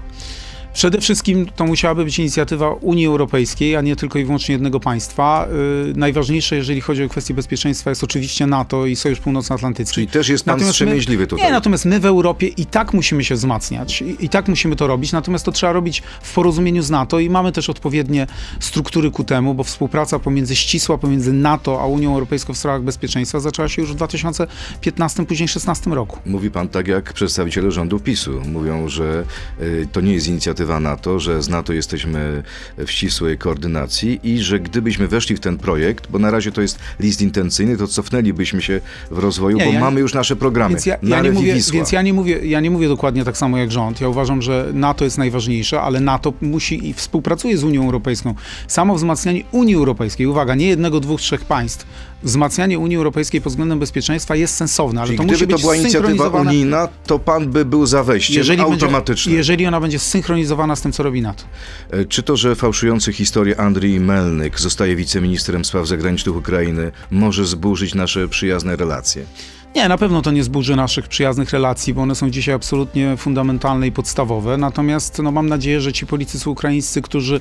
Przede 0.76 1.00
wszystkim 1.00 1.46
to 1.56 1.66
musiałaby 1.66 2.04
być 2.04 2.18
inicjatywa 2.18 2.70
Unii 2.70 3.06
Europejskiej, 3.06 3.76
a 3.76 3.80
nie 3.80 3.96
tylko 3.96 4.18
i 4.18 4.24
wyłącznie 4.24 4.52
jednego 4.52 4.80
państwa. 4.80 5.48
Yy, 5.86 5.92
najważniejsze, 5.96 6.56
jeżeli 6.56 6.80
chodzi 6.80 7.04
o 7.04 7.08
kwestie 7.08 7.34
bezpieczeństwa, 7.34 7.90
jest 7.90 8.04
oczywiście 8.04 8.46
NATO 8.46 8.86
i 8.86 8.96
Sojusz 8.96 9.20
Północnoatlantycki. 9.20 9.94
Czyli 9.94 10.06
też 10.06 10.28
jest 10.28 10.44
pan 10.44 10.52
Natomiast 10.52 10.72
wstrzemięźliwy 10.72 11.22
my, 11.22 11.26
tutaj. 11.26 11.44
Nie, 11.44 11.52
natomiast 11.52 11.84
my 11.84 12.00
w 12.00 12.06
Europie 12.06 12.46
i 12.46 12.66
tak 12.66 12.94
musimy 12.94 13.24
się 13.24 13.34
wzmacniać. 13.34 14.02
I, 14.02 14.24
I 14.24 14.28
tak 14.28 14.48
musimy 14.48 14.76
to 14.76 14.86
robić, 14.86 15.12
natomiast 15.12 15.44
to 15.44 15.52
trzeba 15.52 15.72
robić 15.72 16.02
w 16.22 16.34
porozumieniu 16.34 16.82
z 16.82 16.90
NATO 16.90 17.18
i 17.18 17.30
mamy 17.30 17.52
też 17.52 17.70
odpowiednie 17.70 18.26
struktury 18.60 19.10
ku 19.10 19.24
temu, 19.24 19.54
bo 19.54 19.64
współpraca 19.64 20.18
pomiędzy 20.18 20.56
ścisła 20.56 20.98
pomiędzy 20.98 21.32
NATO 21.32 21.80
a 21.80 21.86
Unią 21.86 22.12
Europejską 22.12 22.54
w 22.54 22.58
sprawach 22.58 22.82
bezpieczeństwa 22.82 23.40
zaczęła 23.40 23.68
się 23.68 23.82
już 23.82 23.92
w 23.92 23.94
2015, 23.94 25.16
później 25.26 25.46
2016 25.48 25.90
roku. 25.90 26.18
Mówi 26.26 26.50
pan 26.50 26.68
tak 26.68 26.88
jak 26.88 27.12
przedstawiciele 27.12 27.70
rządu 27.70 28.00
PiSu. 28.00 28.40
Mówią, 28.52 28.88
że 28.88 29.24
y, 29.60 29.88
to 29.92 30.00
nie 30.00 30.12
jest 30.12 30.28
inicjatywa 30.28 30.65
NATO, 30.80 31.20
że 31.20 31.42
z 31.42 31.48
NATO 31.48 31.72
jesteśmy 31.72 32.42
w 32.78 32.90
ścisłej 32.90 33.38
koordynacji 33.38 34.20
i 34.22 34.38
że 34.38 34.60
gdybyśmy 34.60 35.08
weszli 35.08 35.36
w 35.36 35.40
ten 35.40 35.58
projekt, 35.58 36.06
bo 36.10 36.18
na 36.18 36.30
razie 36.30 36.52
to 36.52 36.60
jest 36.62 36.78
list 37.00 37.22
intencyjny, 37.22 37.76
to 37.76 37.86
cofnęlibyśmy 37.88 38.62
się 38.62 38.80
w 39.10 39.18
rozwoju, 39.18 39.56
Nie, 39.56 39.64
bo 39.64 39.68
ja 39.70 39.74
nie- 39.74 39.84
mamy 39.84 40.00
już 40.00 40.14
nasze 40.14 40.36
programy. 40.36 40.74
Więc 40.74 40.86
ja, 40.86 40.96
na 41.02 41.16
ja, 41.16 41.22
nie 41.22 41.30
mówię, 41.30 41.54
więc 41.72 41.92
ja 41.92 42.02
nie 42.02 42.12
mówię, 42.12 42.38
ja 42.46 42.60
nie 42.60 42.70
mówię 42.70 42.88
dokładnie 42.88 43.24
tak 43.24 43.36
samo 43.36 43.58
jak 43.58 43.72
rząd. 43.72 44.00
Ja 44.00 44.08
uważam, 44.08 44.42
że 44.42 44.70
NATO 44.74 45.04
jest 45.04 45.18
najważniejsze, 45.18 45.80
ale 45.80 46.00
NATO 46.00 46.32
musi 46.40 46.88
i 46.88 46.94
współpracuje 46.94 47.58
z 47.58 47.64
Unią 47.64 47.84
Europejską. 47.84 48.34
Samo 48.68 48.94
wzmacnianie 48.94 49.42
Unii 49.52 49.74
Europejskiej, 49.74 50.26
uwaga, 50.26 50.54
nie 50.54 50.68
jednego, 50.68 51.00
dwóch, 51.00 51.20
trzech 51.20 51.44
państw, 51.44 51.86
wzmacnianie 52.22 52.78
Unii 52.78 52.96
Europejskiej 52.96 53.40
pod 53.40 53.52
względem 53.52 53.78
bezpieczeństwa 53.78 54.36
jest 54.36 54.54
sensowne, 54.54 55.00
ale 55.00 55.06
Czyli 55.06 55.18
to 55.18 55.24
gdyby 55.24 55.34
musi 55.38 55.46
to 55.46 55.52
być 55.52 55.62
była 55.62 55.76
inicjatywa 55.76 56.28
unijna, 56.28 56.88
to 57.06 57.18
pan 57.18 57.46
by 57.50 57.64
był 57.64 57.86
za 57.86 58.02
wejściem 58.04 58.36
jeżeli, 58.36 58.60
automatycznym. 58.62 59.32
będzie, 59.32 59.38
jeżeli 59.38 59.66
ona 59.66 59.80
będzie 59.80 59.98
zsynchronizowana 59.98 60.55
z 60.76 60.80
tym, 60.80 60.92
co 60.92 61.02
robi 61.02 61.22
NATO. 61.22 61.44
E, 61.90 62.04
Czy 62.04 62.22
to, 62.22 62.36
że 62.36 62.54
fałszujący 62.54 63.12
historię 63.12 63.60
Andrii 63.60 64.00
Melnyk 64.00 64.60
zostaje 64.60 64.96
wiceministrem 64.96 65.64
spraw 65.64 65.86
zagranicznych 65.86 66.36
Ukrainy, 66.36 66.92
może 67.10 67.46
zburzyć 67.46 67.94
nasze 67.94 68.28
przyjazne 68.28 68.76
relacje? 68.76 69.24
Nie, 69.74 69.88
na 69.88 69.98
pewno 69.98 70.22
to 70.22 70.30
nie 70.30 70.44
zburzy 70.44 70.76
naszych 70.76 71.08
przyjaznych 71.08 71.50
relacji, 71.50 71.94
bo 71.94 72.02
one 72.02 72.14
są 72.14 72.30
dzisiaj 72.30 72.54
absolutnie 72.54 73.16
fundamentalne 73.16 73.86
i 73.86 73.92
podstawowe. 73.92 74.56
Natomiast 74.56 75.18
no, 75.22 75.30
mam 75.32 75.48
nadzieję, 75.48 75.80
że 75.80 75.92
ci 75.92 76.06
politycy 76.06 76.50
ukraińscy, 76.50 77.02
którzy 77.02 77.40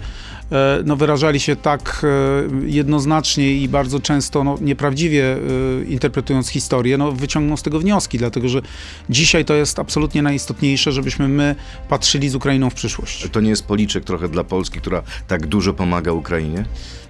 no, 0.86 0.96
wyrażali 0.96 1.40
się 1.40 1.56
tak 1.56 2.02
e, 2.04 2.68
jednoznacznie 2.68 3.54
i 3.54 3.70
bardzo 3.70 4.00
często 4.00 4.44
no, 4.44 4.58
nieprawdziwie 4.62 5.36
e, 5.36 5.40
interpretując 5.84 6.50
historię, 6.50 6.98
no, 6.98 7.12
wyciągną 7.12 7.58
z 7.58 7.64
tego 7.64 7.80
wnioski, 7.80 8.18
dlatego 8.18 8.50
że 8.50 8.62
dzisiaj 9.10 9.46
to 9.46 9.54
jest 9.54 9.80
absolutnie 9.80 10.22
najistotniejsze, 10.22 10.92
żebyśmy 10.92 11.28
my 11.28 11.56
patrzyli 11.90 12.30
z 12.30 12.36
Ukrainą 12.36 12.70
w 12.70 12.74
przyszłość. 12.74 13.30
To 13.32 13.42
nie 13.42 13.50
jest 13.50 13.66
policzek 13.66 14.04
trochę 14.04 14.30
dla 14.30 14.44
Polski, 14.44 14.80
która 14.80 15.02
tak 15.28 15.48
dużo 15.48 15.74
pomaga 15.74 16.12
Ukrainie? 16.12 16.66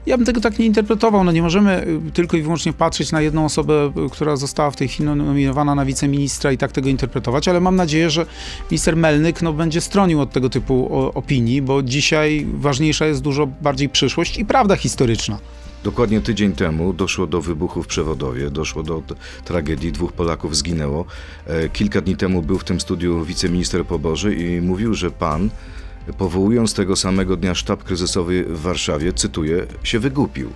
Ja 0.05 0.17
bym 0.17 0.25
tego 0.25 0.41
tak 0.41 0.59
nie 0.59 0.65
interpretował. 0.65 1.23
No 1.23 1.31
nie 1.31 1.41
możemy 1.41 1.87
y, 2.07 2.11
tylko 2.11 2.37
i 2.37 2.41
wyłącznie 2.41 2.73
patrzeć 2.73 3.11
na 3.11 3.21
jedną 3.21 3.45
osobę, 3.45 3.91
y, 4.05 4.09
która 4.09 4.35
została 4.35 4.71
w 4.71 4.75
tej 4.75 4.87
chwili 4.87 5.09
nominowana 5.09 5.75
na 5.75 5.85
wiceministra 5.85 6.51
i 6.51 6.57
tak 6.57 6.71
tego 6.71 6.89
interpretować, 6.89 7.47
ale 7.47 7.59
mam 7.59 7.75
nadzieję, 7.75 8.09
że 8.09 8.25
minister 8.71 8.97
Melnyk 8.97 9.41
no, 9.41 9.53
będzie 9.53 9.81
stronił 9.81 10.21
od 10.21 10.31
tego 10.31 10.49
typu 10.49 11.09
opinii, 11.13 11.61
bo 11.61 11.83
dzisiaj 11.83 12.47
ważniejsza 12.53 13.05
jest 13.05 13.21
dużo 13.25 13.47
bardziej 13.61 13.89
przyszłość 13.89 14.37
i 14.37 14.45
prawda 14.45 14.75
historyczna. 14.75 15.39
Dokładnie 15.83 16.21
tydzień 16.21 16.51
temu 16.53 16.93
doszło 16.93 17.27
do 17.27 17.41
wybuchu 17.41 17.83
w 17.83 17.87
Przewodowie, 17.87 18.49
doszło 18.49 18.83
do 18.83 19.01
tragedii, 19.45 19.91
dwóch 19.91 20.13
Polaków 20.13 20.55
zginęło. 20.55 21.05
E, 21.47 21.69
Kilka 21.69 22.01
dni 22.01 22.15
temu 22.15 22.41
był 22.41 22.59
w 22.59 22.63
tym 22.63 22.79
studiu 22.79 23.25
wiceminister 23.25 23.85
Poboży 23.85 24.35
i 24.35 24.61
mówił, 24.61 24.93
że 24.93 25.11
pan, 25.11 25.49
powołując 26.17 26.73
tego 26.73 26.95
samego 26.95 27.37
dnia 27.37 27.55
sztab 27.55 27.83
kryzysowy 27.83 28.43
w 28.43 28.61
Warszawie, 28.61 29.13
cytuję, 29.13 29.65
się 29.83 29.99
wygupił. 29.99 30.49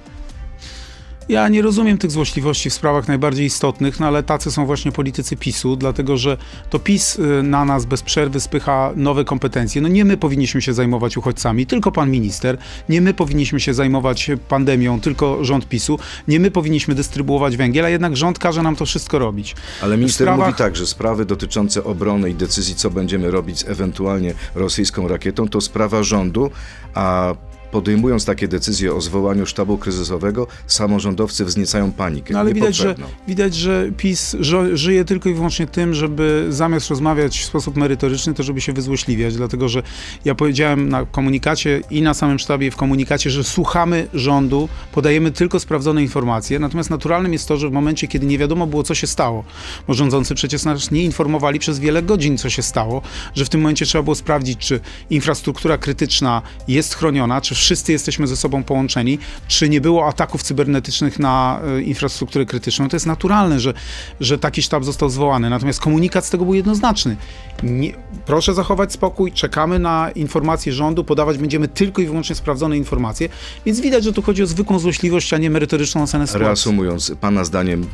Ja 1.29 1.47
nie 1.49 1.61
rozumiem 1.61 1.97
tych 1.97 2.11
złośliwości 2.11 2.69
w 2.69 2.73
sprawach 2.73 3.07
najbardziej 3.07 3.45
istotnych, 3.45 3.99
no 3.99 4.07
ale 4.07 4.23
tacy 4.23 4.51
są 4.51 4.65
właśnie 4.65 4.91
politycy 4.91 5.37
PiSu, 5.37 5.75
dlatego 5.75 6.17
że 6.17 6.37
to 6.69 6.79
PiS 6.79 7.19
y, 7.19 7.43
na 7.43 7.65
nas 7.65 7.85
bez 7.85 8.01
przerwy 8.01 8.39
spycha 8.39 8.91
nowe 8.95 9.25
kompetencje. 9.25 9.81
No 9.81 9.87
nie 9.87 10.05
my 10.05 10.17
powinniśmy 10.17 10.61
się 10.61 10.73
zajmować 10.73 11.17
uchodźcami, 11.17 11.65
tylko 11.65 11.91
pan 11.91 12.11
minister. 12.11 12.57
Nie 12.89 13.01
my 13.01 13.13
powinniśmy 13.13 13.59
się 13.59 13.73
zajmować 13.73 14.31
pandemią, 14.47 15.01
tylko 15.01 15.43
rząd 15.45 15.67
PiSu. 15.69 15.99
Nie 16.27 16.39
my 16.39 16.51
powinniśmy 16.51 16.95
dystrybuować 16.95 17.57
węgiel, 17.57 17.85
a 17.85 17.89
jednak 17.89 18.17
rząd 18.17 18.39
każe 18.39 18.61
nam 18.63 18.75
to 18.75 18.85
wszystko 18.85 19.19
robić. 19.19 19.55
Ale 19.81 19.97
minister 19.97 20.27
sprawach- 20.27 20.45
mówi 20.45 20.57
tak, 20.57 20.75
że 20.75 20.87
sprawy 20.87 21.25
dotyczące 21.25 21.83
obrony 21.83 22.29
i 22.29 22.33
decyzji, 22.35 22.75
co 22.75 22.89
będziemy 22.89 23.31
robić 23.31 23.59
z 23.59 23.67
ewentualnie 23.67 24.33
rosyjską 24.55 25.07
rakietą, 25.07 25.47
to 25.47 25.61
sprawa 25.61 26.03
rządu, 26.03 26.51
a 26.93 27.33
podejmując 27.71 28.25
takie 28.25 28.47
decyzje 28.47 28.95
o 28.95 29.01
zwołaniu 29.01 29.45
sztabu 29.45 29.77
kryzysowego, 29.77 30.47
samorządowcy 30.67 31.45
wzniecają 31.45 31.91
panikę. 31.91 32.33
No 32.33 32.39
ale 32.39 32.53
widać 32.53 32.75
że, 32.75 32.95
widać, 33.27 33.55
że 33.55 33.91
PiS 33.97 34.35
żyje 34.73 35.05
tylko 35.05 35.29
i 35.29 35.33
wyłącznie 35.33 35.67
tym, 35.67 35.93
żeby 35.93 36.45
zamiast 36.49 36.89
rozmawiać 36.89 37.39
w 37.39 37.45
sposób 37.45 37.75
merytoryczny, 37.77 38.33
to 38.33 38.43
żeby 38.43 38.61
się 38.61 38.73
wyzłośliwiać, 38.73 39.35
dlatego 39.35 39.69
że 39.69 39.83
ja 40.25 40.35
powiedziałem 40.35 40.89
na 40.89 41.05
komunikacie 41.05 41.81
i 41.89 42.01
na 42.01 42.13
samym 42.13 42.39
sztabie 42.39 42.71
w 42.71 42.75
komunikacie, 42.75 43.29
że 43.29 43.43
słuchamy 43.43 44.07
rządu, 44.13 44.69
podajemy 44.91 45.31
tylko 45.31 45.59
sprawdzone 45.59 46.01
informacje, 46.01 46.59
natomiast 46.59 46.89
naturalnym 46.89 47.33
jest 47.33 47.47
to, 47.47 47.57
że 47.57 47.69
w 47.69 47.71
momencie, 47.71 48.07
kiedy 48.07 48.25
nie 48.25 48.37
wiadomo 48.37 48.67
było, 48.67 48.83
co 48.83 48.95
się 48.95 49.07
stało, 49.07 49.43
bo 49.87 49.93
rządzący 49.93 50.35
przecież 50.35 50.63
nas 50.63 50.91
nie 50.91 51.03
informowali 51.03 51.59
przez 51.59 51.79
wiele 51.79 52.03
godzin, 52.03 52.37
co 52.37 52.49
się 52.49 52.61
stało, 52.61 53.01
że 53.35 53.45
w 53.45 53.49
tym 53.49 53.61
momencie 53.61 53.85
trzeba 53.85 54.03
było 54.03 54.15
sprawdzić, 54.15 54.59
czy 54.59 54.79
infrastruktura 55.09 55.77
krytyczna 55.77 56.41
jest 56.67 56.95
chroniona, 56.95 57.41
czy 57.41 57.55
wszyscy 57.59 57.91
jesteśmy 57.91 58.27
ze 58.27 58.35
sobą 58.35 58.63
połączeni, 58.63 59.19
czy 59.47 59.69
nie 59.69 59.81
było 59.81 60.07
ataków 60.07 60.43
cybernetycznych 60.43 61.19
na 61.19 61.61
e, 61.77 61.81
infrastrukturę 61.81 62.45
krytyczną. 62.45 62.89
To 62.89 62.95
jest 62.95 63.05
naturalne, 63.05 63.59
że, 63.59 63.73
że 64.19 64.37
taki 64.37 64.61
sztab 64.61 64.83
został 64.83 65.09
zwołany. 65.09 65.49
Natomiast 65.49 65.79
komunikat 65.79 66.25
z 66.25 66.29
tego 66.29 66.45
był 66.45 66.53
jednoznaczny. 66.53 67.17
Nie, 67.63 67.93
proszę 68.25 68.53
zachować 68.53 68.93
spokój, 68.93 69.31
czekamy 69.31 69.79
na 69.79 70.11
informacje 70.15 70.73
rządu, 70.73 71.03
podawać 71.03 71.37
będziemy 71.37 71.67
tylko 71.67 72.01
i 72.01 72.05
wyłącznie 72.05 72.35
sprawdzone 72.35 72.77
informacje, 72.77 73.29
więc 73.65 73.79
widać, 73.79 74.03
że 74.03 74.13
tu 74.13 74.21
chodzi 74.21 74.43
o 74.43 74.47
zwykłą 74.47 74.79
złośliwość, 74.79 75.33
a 75.33 75.37
nie 75.37 75.49
merytoryczną 75.49 76.03
ocenę 76.03 76.27
sytuacji. 76.27 76.45
Reasumując, 76.45 77.11
pana 77.21 77.43
zdaniem 77.43 77.87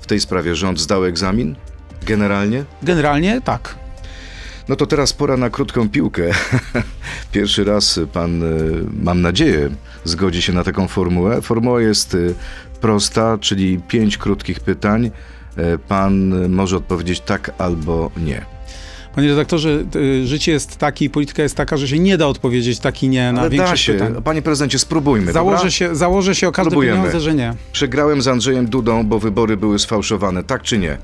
w 0.00 0.06
tej 0.06 0.20
sprawie 0.20 0.54
rząd 0.54 0.80
zdał 0.80 1.04
egzamin? 1.04 1.56
Generalnie? 2.06 2.64
Generalnie 2.82 3.40
tak. 3.44 3.81
No 4.68 4.76
to 4.76 4.86
teraz 4.86 5.12
pora 5.12 5.36
na 5.36 5.50
krótką 5.50 5.88
piłkę. 5.88 6.22
Pierwszy 7.32 7.64
raz 7.64 8.00
pan, 8.12 8.42
y, 8.42 8.84
mam 9.02 9.20
nadzieję, 9.22 9.70
zgodzi 10.04 10.42
się 10.42 10.52
na 10.52 10.64
taką 10.64 10.88
formułę. 10.88 11.42
Formuła 11.42 11.82
jest 11.82 12.14
y, 12.14 12.34
prosta, 12.80 13.38
czyli 13.40 13.78
pięć 13.88 14.18
krótkich 14.18 14.60
pytań. 14.60 15.06
Y, 15.06 15.78
Pan 15.88 16.48
może 16.48 16.76
odpowiedzieć 16.76 17.20
tak 17.20 17.50
albo 17.58 18.10
nie. 18.16 18.44
Panie 19.14 19.28
redaktorze, 19.28 19.84
życie 20.24 20.52
jest 20.52 20.76
takie 20.76 21.04
i 21.04 21.10
polityka 21.10 21.42
jest 21.42 21.56
taka, 21.56 21.76
że 21.76 21.88
się 21.88 21.98
nie 21.98 22.18
da 22.18 22.26
odpowiedzieć 22.26 22.78
tak 22.78 23.02
i 23.02 23.08
nie 23.08 23.32
na 23.32 23.40
Ale 23.40 23.50
da 23.50 23.56
większość 23.56 23.82
się. 23.84 23.92
pytań. 23.92 24.22
Panie 24.24 24.42
prezydencie, 24.42 24.78
spróbujmy. 24.78 25.32
Założę 25.32 25.56
dobra? 25.56 25.70
się, 25.70 25.96
założę 25.96 26.34
się 26.34 26.48
o 26.48 26.52
każde 26.52 26.70
Próbujemy. 26.70 26.96
pieniądze, 26.98 27.20
że 27.20 27.34
nie. 27.34 27.54
Przegrałem 27.72 28.22
z 28.22 28.28
Andrzejem 28.28 28.66
Dudą, 28.66 29.06
bo 29.06 29.18
wybory 29.18 29.56
były 29.56 29.78
sfałszowane. 29.78 30.44
Tak 30.44 30.62
czy 30.62 30.78
nie? 30.78 30.98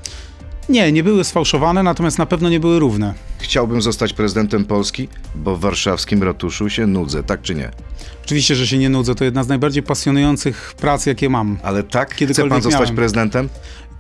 Nie, 0.69 0.93
nie 0.93 1.03
były 1.03 1.25
sfałszowane, 1.25 1.83
natomiast 1.83 2.19
na 2.19 2.27
pewno 2.27 2.49
nie 2.49 2.61
były 2.61 2.79
równe. 2.79 3.15
Chciałbym 3.39 3.83
zostać 3.83 4.13
prezydentem 4.13 4.65
Polski, 4.65 5.09
bo 5.35 5.57
w 5.57 5.61
warszawskim 5.61 6.23
ratuszu 6.23 6.71
się 6.71 6.87
nudzę. 6.87 7.23
Tak 7.23 7.43
czy 7.43 7.55
nie? 7.55 7.71
Oczywiście, 8.25 8.55
że 8.55 8.67
się 8.67 8.79
nie 8.79 8.89
nudzę, 8.89 9.15
to 9.15 9.25
jedna 9.25 9.45
z 9.45 9.49
najbardziej 9.49 9.83
pasjonujących 9.83 10.75
prac, 10.81 11.07
jakie 11.07 11.29
mam. 11.29 11.59
Ale 11.63 11.83
tak? 11.83 12.15
Chce 12.15 12.49
pan 12.49 12.63
zostać 12.63 12.81
miałem. 12.81 12.97
prezydentem? 12.97 13.49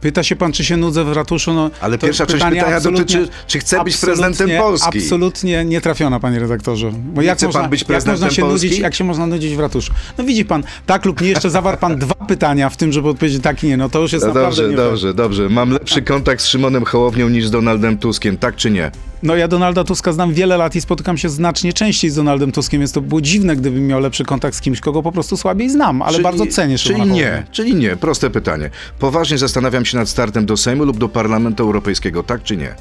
Pyta 0.00 0.22
się 0.22 0.36
pan, 0.36 0.52
czy 0.52 0.64
się 0.64 0.76
nudzę 0.76 1.04
w 1.04 1.12
ratuszu? 1.12 1.52
No, 1.54 1.70
Ale 1.80 1.98
pierwsza 1.98 2.26
część 2.26 2.44
pytania 2.44 2.80
dotyczy, 2.80 3.28
czy 3.46 3.58
chce 3.58 3.84
być 3.84 3.96
prezydentem 3.96 4.50
Polski. 4.58 4.98
Absolutnie 4.98 5.64
nie 5.64 5.80
trafiona, 5.80 6.20
panie 6.20 6.38
redaktorze. 6.38 6.92
Bo 7.14 7.22
jak 7.22 7.36
chce 7.38 7.46
pan 7.46 7.52
można, 7.54 7.68
być 7.68 7.80
jak 7.80 7.88
można 7.88 8.00
prezydentem 8.12 8.36
się 8.36 8.42
Polski? 8.42 8.66
nudzić, 8.66 8.80
jak 8.82 8.94
się 8.94 9.04
można 9.04 9.26
nudzić 9.26 9.56
w 9.56 9.60
ratuszu? 9.60 9.92
No 10.18 10.24
widzi 10.24 10.44
pan, 10.44 10.62
tak 10.86 11.04
lub 11.04 11.20
nie, 11.20 11.28
jeszcze 11.28 11.50
zawarł 11.50 11.78
pan 11.78 11.98
dwa 11.98 12.14
pytania 12.14 12.70
w 12.70 12.76
tym, 12.76 12.92
żeby 12.92 13.08
odpowiedzieć 13.08 13.42
tak 13.42 13.64
i 13.64 13.66
nie. 13.66 13.76
No 13.76 13.88
to 13.88 14.00
już 14.00 14.12
jest 14.12 14.26
No 14.26 14.28
naprawdę 14.34 14.56
dobrze, 14.62 14.70
nie 14.70 14.76
dobrze, 14.76 15.14
dobrze. 15.14 15.48
Mam 15.48 15.70
lepszy 15.70 16.02
kontakt 16.02 16.42
z 16.42 16.46
Szymonem 16.46 16.84
Hołownią 16.84 17.28
niż 17.28 17.46
z 17.46 17.50
Donaldem 17.50 17.98
Tuskiem, 17.98 18.36
tak 18.36 18.56
czy 18.56 18.70
nie? 18.70 18.90
No 19.22 19.36
ja 19.36 19.48
Donalda 19.48 19.84
Tuska 19.84 20.12
znam 20.12 20.34
wiele 20.34 20.56
lat 20.56 20.74
i 20.76 20.80
spotykam 20.80 21.18
się 21.18 21.28
znacznie 21.28 21.72
częściej 21.72 22.10
z 22.10 22.14
Donaldem 22.14 22.52
Tuskiem, 22.52 22.80
więc 22.80 22.92
to 22.92 23.00
było 23.00 23.20
dziwne, 23.20 23.56
gdybym 23.56 23.86
miał 23.86 24.00
lepszy 24.00 24.24
kontakt 24.24 24.56
z 24.56 24.60
kimś, 24.60 24.80
kogo 24.80 25.02
po 25.02 25.12
prostu 25.12 25.36
słabiej 25.36 25.70
znam, 25.70 26.02
ale 26.02 26.12
Czyli- 26.12 26.22
bardzo 26.24 26.46
cenię 26.46 26.78
Czyli 26.78 26.94
Szymona 26.94 27.14
nie, 27.14 27.22
Hołownię. 27.24 27.46
czyli 27.52 27.74
nie. 27.74 27.96
Proste 27.96 28.30
pytanie. 28.30 28.70
Poważnie 28.98 29.38
zastanawiam 29.38 29.84
się 29.84 29.87
nad 29.96 30.08
startem 30.08 30.46
do 30.46 30.56
Sejmu 30.56 30.84
lub 30.84 30.98
do 30.98 31.08
Parlamentu 31.08 31.62
Europejskiego, 31.62 32.22
tak 32.22 32.42
czy 32.42 32.56
nie? 32.56 32.74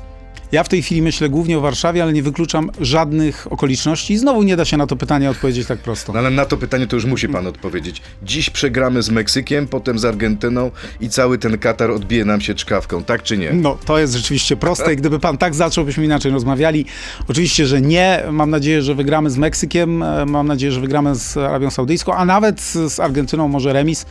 Ja 0.51 0.63
w 0.63 0.69
tej 0.69 0.81
chwili 0.81 1.01
myślę 1.01 1.29
głównie 1.29 1.57
o 1.57 1.61
Warszawie, 1.61 2.03
ale 2.03 2.13
nie 2.13 2.23
wykluczam 2.23 2.71
żadnych 2.81 3.47
okoliczności 3.51 4.13
i 4.13 4.17
znowu 4.17 4.43
nie 4.43 4.55
da 4.55 4.65
się 4.65 4.77
na 4.77 4.87
to 4.87 4.95
pytanie 4.95 5.29
odpowiedzieć 5.29 5.67
tak 5.67 5.79
prosto. 5.79 6.13
No 6.13 6.19
ale 6.19 6.29
na 6.29 6.45
to 6.45 6.57
pytanie 6.57 6.87
to 6.87 6.95
już 6.95 7.05
musi 7.05 7.29
pan 7.29 7.47
odpowiedzieć. 7.47 8.01
Dziś 8.23 8.49
przegramy 8.49 9.01
z 9.01 9.09
Meksykiem, 9.09 9.67
potem 9.67 9.99
z 9.99 10.05
Argentyną 10.05 10.71
i 11.01 11.09
cały 11.09 11.37
ten 11.37 11.57
Katar 11.57 11.91
odbije 11.91 12.25
nam 12.25 12.41
się 12.41 12.55
czkawką, 12.55 13.03
tak 13.03 13.23
czy 13.23 13.37
nie? 13.37 13.53
No, 13.53 13.77
to 13.85 13.99
jest 13.99 14.13
rzeczywiście 14.13 14.57
proste 14.57 14.93
i 14.93 14.97
gdyby 14.97 15.19
pan 15.19 15.37
tak 15.37 15.55
zaczął, 15.55 15.85
byśmy 15.85 16.05
inaczej 16.05 16.31
rozmawiali. 16.31 16.85
Oczywiście, 17.27 17.65
że 17.65 17.81
nie. 17.81 18.23
Mam 18.31 18.49
nadzieję, 18.49 18.81
że 18.81 18.95
wygramy 18.95 19.29
z 19.29 19.37
Meksykiem, 19.37 20.03
e, 20.03 20.25
mam 20.25 20.47
nadzieję, 20.47 20.71
że 20.71 20.81
wygramy 20.81 21.15
z 21.15 21.37
Arabią 21.37 21.71
Saudyjską, 21.71 22.13
a 22.13 22.25
nawet 22.25 22.61
z 22.61 22.99
Argentyną 22.99 23.47
może 23.47 23.73
remis. 23.73 24.05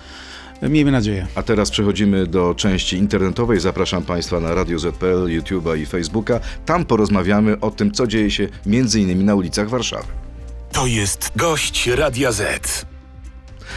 Miejmy 0.62 0.90
nadzieję. 0.90 1.26
A 1.34 1.42
teraz 1.42 1.70
przechodzimy 1.70 2.26
do 2.26 2.54
części 2.54 2.96
internetowej. 2.96 3.60
Zapraszam 3.60 4.02
Państwa 4.02 4.40
na 4.40 4.54
Radio 4.54 4.78
ZPL, 4.78 5.26
YouTube'a 5.26 5.78
i 5.78 5.86
Facebooka. 5.86 6.40
Tam 6.66 6.84
porozmawiamy 6.84 7.60
o 7.60 7.70
tym, 7.70 7.92
co 7.92 8.06
dzieje 8.06 8.30
się 8.30 8.48
między 8.66 9.00
innymi 9.00 9.24
na 9.24 9.34
ulicach 9.34 9.68
Warszawy. 9.68 10.06
To 10.72 10.86
jest 10.86 11.32
gość 11.36 11.86
Radia 11.86 12.32
Z. 12.32 12.86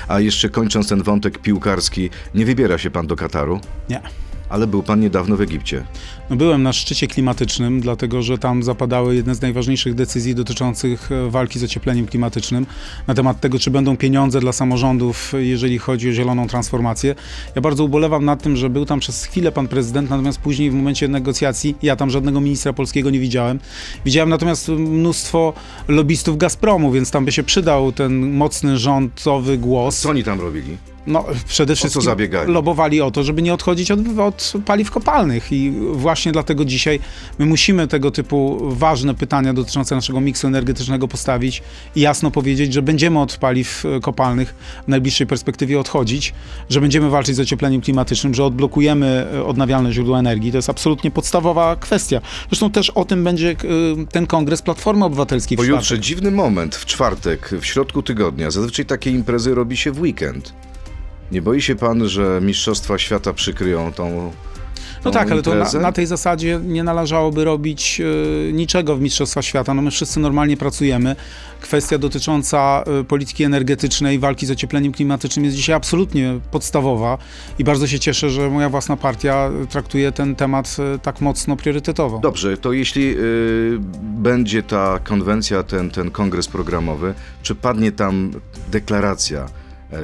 A 0.07 0.19
jeszcze 0.19 0.49
kończąc 0.49 0.89
ten 0.89 1.03
wątek 1.03 1.37
piłkarski, 1.37 2.09
nie 2.35 2.45
wybiera 2.45 2.77
się 2.77 2.91
Pan 2.91 3.07
do 3.07 3.15
Kataru, 3.15 3.59
Nie. 3.89 4.01
Ale 4.49 4.67
był 4.67 4.83
Pan 4.83 4.99
niedawno 4.99 5.37
w 5.37 5.41
Egipcie. 5.41 5.83
No 6.29 6.35
byłem 6.35 6.63
na 6.63 6.73
szczycie 6.73 7.07
klimatycznym, 7.07 7.81
dlatego 7.81 8.21
że 8.21 8.37
tam 8.37 8.63
zapadały 8.63 9.15
jedne 9.15 9.35
z 9.35 9.41
najważniejszych 9.41 9.95
decyzji 9.95 10.35
dotyczących 10.35 11.11
e, 11.11 11.29
walki 11.29 11.59
z 11.59 11.63
ociepleniem 11.63 12.07
klimatycznym, 12.07 12.65
na 13.07 13.13
temat 13.13 13.39
tego, 13.39 13.59
czy 13.59 13.71
będą 13.71 13.97
pieniądze 13.97 14.39
dla 14.39 14.51
samorządów, 14.51 15.33
jeżeli 15.37 15.77
chodzi 15.77 16.09
o 16.09 16.11
zieloną 16.11 16.47
transformację. 16.47 17.15
Ja 17.55 17.61
bardzo 17.61 17.83
ubolewam 17.83 18.25
nad 18.25 18.43
tym, 18.43 18.57
że 18.57 18.69
był 18.69 18.85
tam 18.85 18.99
przez 18.99 19.25
chwilę 19.25 19.51
pan 19.51 19.67
prezydent, 19.67 20.09
natomiast 20.09 20.39
później 20.39 20.71
w 20.71 20.73
momencie 20.73 21.07
negocjacji 21.07 21.75
ja 21.81 21.95
tam 21.95 22.09
żadnego 22.09 22.41
ministra 22.41 22.73
polskiego 22.73 23.09
nie 23.09 23.19
widziałem. 23.19 23.59
Widziałem 24.05 24.29
natomiast 24.29 24.69
mnóstwo 24.69 25.53
lobbystów 25.87 26.37
Gazpromu, 26.37 26.91
więc 26.91 27.11
tam 27.11 27.25
by 27.25 27.31
się 27.31 27.43
przydał 27.43 27.91
ten 27.91 28.31
mocny 28.31 28.77
rządowy 28.77 29.57
głos. 29.57 29.99
Co 29.99 30.09
oni 30.09 30.23
tam 30.23 30.41
robili? 30.41 30.77
No, 31.07 31.25
przede 31.47 31.75
wszystkim 31.75 32.01
zabiegali? 32.01 32.53
lobowali 32.53 33.01
o 33.01 33.11
to, 33.11 33.23
żeby 33.23 33.41
nie 33.41 33.53
odchodzić 33.53 33.91
od, 33.91 33.99
od 34.19 34.53
paliw 34.65 34.91
kopalnych 34.91 35.51
i 35.51 35.71
właśnie 35.91 36.31
dlatego 36.31 36.65
dzisiaj 36.65 36.99
my 37.39 37.45
musimy 37.45 37.87
tego 37.87 38.11
typu 38.11 38.59
ważne 38.75 39.13
pytania 39.13 39.53
dotyczące 39.53 39.95
naszego 39.95 40.21
miksu 40.21 40.47
energetycznego 40.47 41.07
postawić 41.07 41.63
i 41.95 42.01
jasno 42.01 42.31
powiedzieć, 42.31 42.73
że 42.73 42.81
będziemy 42.81 43.19
od 43.19 43.37
paliw 43.37 43.85
e, 43.85 43.99
kopalnych 43.99 44.55
w 44.85 44.87
najbliższej 44.87 45.27
perspektywie 45.27 45.79
odchodzić, 45.79 46.33
że 46.69 46.81
będziemy 46.81 47.09
walczyć 47.09 47.35
z 47.35 47.39
ociepleniem 47.39 47.81
klimatycznym, 47.81 48.33
że 48.33 48.43
odblokujemy 48.43 49.27
e, 49.33 49.45
odnawialne 49.45 49.93
źródła 49.93 50.19
energii. 50.19 50.51
To 50.51 50.57
jest 50.57 50.69
absolutnie 50.69 51.11
podstawowa 51.11 51.75
kwestia. 51.75 52.21
Zresztą 52.49 52.71
też 52.71 52.89
o 52.89 53.05
tym 53.05 53.23
będzie 53.23 53.51
e, 53.51 53.55
ten 54.11 54.27
kongres 54.27 54.61
Platformy 54.61 55.05
Obywatelskiej 55.05 55.57
w 55.57 55.59
Pojutrze 55.59 55.99
dziwny 55.99 56.31
moment, 56.31 56.75
w 56.75 56.85
czwartek, 56.85 57.51
w 57.61 57.65
środku 57.65 58.03
tygodnia. 58.03 58.51
Zazwyczaj 58.51 58.85
takie 58.85 59.11
imprezy 59.11 59.55
robi 59.55 59.77
się 59.77 59.91
w 59.91 60.01
weekend. 60.01 60.53
Nie 61.31 61.41
boi 61.41 61.61
się 61.61 61.75
Pan, 61.75 62.07
że 62.07 62.39
Mistrzostwa 62.41 62.97
Świata 62.97 63.33
przykryją 63.33 63.93
tą 63.93 64.31
No 65.05 65.11
tak, 65.11 65.31
ale 65.31 65.41
to 65.41 65.55
na, 65.55 65.79
na 65.81 65.91
tej 65.91 66.05
zasadzie 66.05 66.59
nie 66.63 66.83
należałoby 66.83 67.43
robić 67.43 68.01
e, 68.01 68.53
niczego 68.53 68.95
w 68.95 69.01
Mistrzostwach 69.01 69.45
Świata. 69.45 69.73
No 69.73 69.81
my 69.81 69.91
wszyscy 69.91 70.19
normalnie 70.19 70.57
pracujemy. 70.57 71.15
Kwestia 71.61 71.97
dotycząca 71.97 72.83
e, 72.99 73.03
polityki 73.03 73.43
energetycznej, 73.43 74.19
walki 74.19 74.45
z 74.45 74.51
ociepleniem 74.51 74.91
klimatycznym 74.91 75.45
jest 75.45 75.57
dzisiaj 75.57 75.75
absolutnie 75.75 76.39
podstawowa 76.51 77.17
i 77.59 77.63
bardzo 77.63 77.87
się 77.87 77.99
cieszę, 77.99 78.29
że 78.29 78.49
moja 78.49 78.69
własna 78.69 78.97
partia 78.97 79.51
e, 79.63 79.67
traktuje 79.67 80.11
ten 80.11 80.35
temat 80.35 80.77
e, 80.95 80.99
tak 80.99 81.21
mocno 81.21 81.55
priorytetowo. 81.55 82.19
Dobrze, 82.19 82.57
to 82.57 82.73
jeśli 82.73 83.15
y, 83.17 83.77
będzie 84.01 84.63
ta 84.63 84.99
konwencja, 85.03 85.63
ten, 85.63 85.89
ten 85.89 86.11
kongres 86.11 86.47
programowy, 86.47 87.13
czy 87.43 87.55
padnie 87.55 87.91
tam 87.91 88.31
deklaracja 88.71 89.45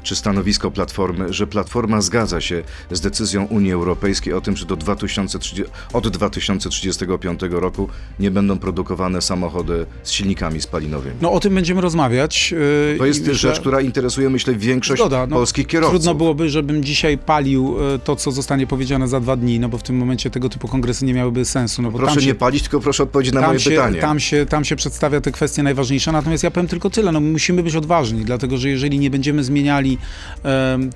czy 0.03 0.15
stanowisko 0.15 0.71
Platformy, 0.71 1.33
że 1.33 1.47
Platforma 1.47 2.01
zgadza 2.01 2.41
się 2.41 2.63
z 2.91 3.01
decyzją 3.01 3.45
Unii 3.45 3.71
Europejskiej 3.71 4.33
o 4.33 4.41
tym, 4.41 4.57
że 4.57 4.65
do 4.65 4.75
2030, 4.75 5.71
od 5.93 6.07
2035 6.07 7.39
roku 7.49 7.89
nie 8.19 8.31
będą 8.31 8.57
produkowane 8.57 9.21
samochody 9.21 9.85
z 10.03 10.11
silnikami 10.11 10.61
spalinowymi. 10.61 11.15
No 11.21 11.31
o 11.31 11.39
tym 11.39 11.55
będziemy 11.55 11.81
rozmawiać. 11.81 12.53
e, 12.93 12.97
To 12.97 13.05
jest 13.05 13.25
rzecz, 13.25 13.59
która 13.59 13.81
interesuje, 13.81 14.29
myślę, 14.29 14.55
większość 14.55 15.01
Zgoda, 15.01 15.27
no, 15.27 15.35
polskich 15.35 15.67
kierowców. 15.67 15.95
Trudno 15.95 16.15
byłoby, 16.15 16.49
żebym 16.49 16.83
dzisiaj 16.83 17.17
palił 17.17 17.75
e, 17.95 17.99
to, 17.99 18.15
co 18.15 18.31
zostanie 18.31 18.67
powiedziane 18.67 19.07
za 19.07 19.19
dwa 19.19 19.35
dni, 19.35 19.59
no 19.59 19.69
bo 19.69 19.77
w 19.77 19.83
tym 19.83 19.97
momencie 19.97 20.29
tego 20.29 20.49
typu 20.49 20.67
kongresy 20.67 21.05
nie 21.05 21.13
miałyby 21.13 21.45
sensu. 21.45 21.81
No 21.81 21.91
Proszę 21.91 22.21
się 22.21 22.27
nie 22.27 22.35
palić, 22.35 22.61
tylko 22.61 22.79
proszę 22.79 23.03
odpowiedzieć 23.03 23.33
na 23.33 23.47
moje 23.47 23.59
się, 23.59 23.69
pytanie. 23.69 23.99
Tam 24.01 24.19
się, 24.19 24.45
tam 24.45 24.65
się 24.65 24.75
przedstawia 24.75 25.21
te 25.21 25.31
kwestie 25.31 25.63
najważniejsze, 25.63 26.11
natomiast 26.11 26.43
ja 26.43 26.51
powiem 26.51 26.67
tylko 26.67 26.89
tyle, 26.89 27.11
no 27.11 27.19
musimy 27.19 27.63
być 27.63 27.75
odważni, 27.75 28.25
dlatego 28.25 28.57
że 28.57 28.69
jeżeli 28.69 28.99
nie 28.99 29.09
będziemy 29.09 29.43
zmieniali 29.75 29.97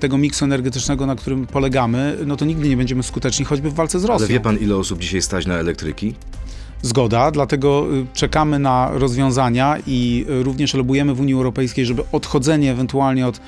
tego 0.00 0.18
miksu 0.18 0.44
energetycznego, 0.44 1.06
na 1.06 1.16
którym 1.16 1.46
polegamy, 1.46 2.16
no 2.26 2.36
to 2.36 2.44
nigdy 2.44 2.68
nie 2.68 2.76
będziemy 2.76 3.02
skuteczni, 3.02 3.44
choćby 3.44 3.70
w 3.70 3.74
walce 3.74 4.00
z 4.00 4.04
Rosją. 4.04 4.26
Ale 4.26 4.34
wie 4.34 4.40
pan, 4.40 4.58
ile 4.58 4.76
osób 4.76 4.98
dzisiaj 4.98 5.22
stać 5.22 5.46
na 5.46 5.54
elektryki? 5.54 6.14
Zgoda, 6.82 7.30
dlatego 7.30 7.86
y, 7.94 8.06
czekamy 8.14 8.58
na 8.58 8.90
rozwiązania 8.92 9.76
i 9.86 10.26
y, 10.30 10.42
również 10.42 10.74
lobujemy 10.74 11.14
w 11.14 11.20
Unii 11.20 11.34
Europejskiej, 11.34 11.86
żeby 11.86 12.02
odchodzenie 12.12 12.72
ewentualnie 12.72 13.26
od 13.26 13.40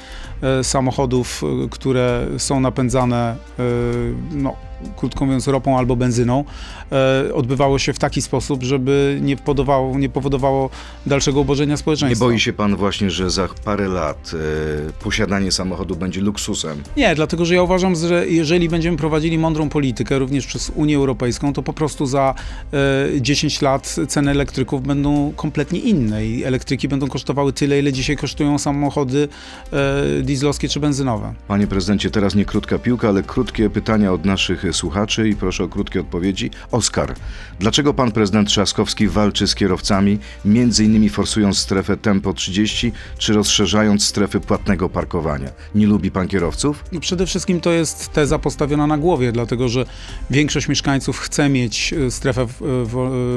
e, 0.43 0.65
samochodów, 0.65 1.43
y, 1.65 1.69
które 1.69 2.27
są 2.39 2.61
napędzane, 2.61 3.37
no, 4.31 4.57
krótko 4.97 5.25
mówiąc, 5.27 5.49
ropą 5.49 5.79
albo 5.79 5.97
benzyną, 5.97 6.45
e, 6.93 7.35
odbywało 7.35 7.79
się 7.79 7.93
w 7.93 7.99
taki 7.99 8.23
sposób, 8.23 8.63
żeby 8.63 9.19
nie 9.23 9.37
powodowało, 9.37 9.99
nie 9.99 10.09
powodowało 10.09 10.71
dalszego 11.07 11.41
ubożenia 11.41 11.73
Nie 11.73 11.77
społeczeństwa. 11.77 12.25
boi 12.27 12.41
się 12.41 12.53
pan 12.53 12.77
właśnie, 12.77 13.11
że 13.11 13.31
za 13.31 13.49
parę 13.65 13.89
lat 13.89 14.31
e, 14.89 14.93
posiadanie 15.03 15.53
samochodu 15.53 15.97
będzie 15.97 16.21
luksusem? 16.21 16.83
Nie, 16.97 17.15
dlatego 17.15 17.45
że 17.45 17.55
ja 17.55 17.63
uważam, 17.63 17.97
że 17.97 18.29
jeżeli 18.29 18.69
będziemy 18.69 18.97
prowadzili 18.97 19.39
mądrą 19.39 19.69
politykę 19.69 20.19
również 20.19 20.47
przez 20.47 20.73
Unię 20.75 20.97
Europejską, 20.97 21.53
to 21.53 21.63
po 21.63 21.73
prostu 21.73 22.07
za 22.07 22.35
e, 23.17 23.21
10 23.21 23.63
lat 23.63 23.97
ceny 24.09 24.31
elektryków 24.31 24.83
będą 24.83 25.33
kompletnie 25.37 25.79
inne 25.81 26.27
i 26.27 26.45
elektryki 26.45 26.89
będą 26.89 27.09
kosztowały 27.09 27.53
tyle, 27.53 27.79
ile 27.79 27.93
dzisiaj 27.93 28.17
kosztują 28.17 28.59
samochody 28.59 29.29
e, 29.73 30.23
dieslowskie 30.23 30.69
czy 30.69 30.81
benzynowe. 30.81 31.35
Panie 31.49 31.67
prezydencie, 31.67 32.11
teraz 32.11 32.35
nie 32.35 32.45
krótka 32.45 32.79
piłka, 32.79 33.09
ale 33.09 33.23
krótkie 33.23 33.71
pytania 33.71 34.13
od 34.13 34.25
naszych 34.25 34.65
słuchaczy 34.73 35.29
i 35.29 35.37
proszę 35.37 35.65
o 35.65 35.69
krótkie 35.69 36.01
odpowiedzi. 36.01 36.51
Oskar, 36.71 37.15
dlaczego 37.61 37.95
pan 37.95 38.13
prezydent 38.13 38.49
Trzaskowski 38.49 39.09
walczy 39.09 39.47
z 39.47 39.55
kierowcami, 39.55 40.19
między 40.45 40.85
innymi 40.85 41.09
forsując 41.09 41.59
strefę 41.59 41.97
tempo 41.97 42.35
30, 42.35 42.93
czy 43.19 43.33
rozszerzając 43.33 44.07
strefy 44.07 44.41
płatnego 44.41 44.89
parkowania? 44.89 45.51
Nie 45.75 45.87
lubi 45.87 46.11
pan 46.11 46.29
kierowców? 46.29 46.85
No 46.93 47.01
przede 47.01 47.27
wszystkim 47.27 47.61
to 47.61 47.71
jest 47.71 48.13
teza 48.13 48.39
postawiona 48.39 48.87
na 48.87 48.99
głowie, 48.99 49.33
dlatego 49.33 49.69
że 49.69 49.85
większość 50.31 50.69
mieszkańców 50.69 51.19
chce 51.19 51.49
mieć 51.49 51.93
e, 51.93 52.11
strefę 52.11 52.47
w, 52.61 52.97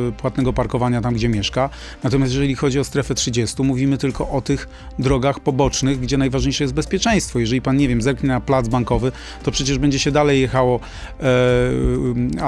e, 0.09 0.21
płatnego 0.21 0.53
parkowania 0.53 1.01
tam, 1.01 1.13
gdzie 1.13 1.29
mieszka. 1.29 1.69
Natomiast 2.03 2.33
jeżeli 2.33 2.55
chodzi 2.55 2.79
o 2.79 2.83
strefę 2.83 3.15
30, 3.15 3.63
mówimy 3.63 3.97
tylko 3.97 4.29
o 4.29 4.41
tych 4.41 4.67
drogach 4.99 5.39
pobocznych, 5.39 5.99
gdzie 5.99 6.17
najważniejsze 6.17 6.63
jest 6.63 6.73
bezpieczeństwo. 6.73 7.39
Jeżeli 7.39 7.61
pan, 7.61 7.77
nie 7.77 7.87
wiem, 7.87 8.01
zerknie 8.01 8.29
na 8.29 8.41
plac 8.41 8.67
bankowy, 8.67 9.11
to 9.43 9.51
przecież 9.51 9.77
będzie 9.77 9.99
się 9.99 10.11
dalej 10.11 10.41
jechało 10.41 10.79
e, 11.19 11.24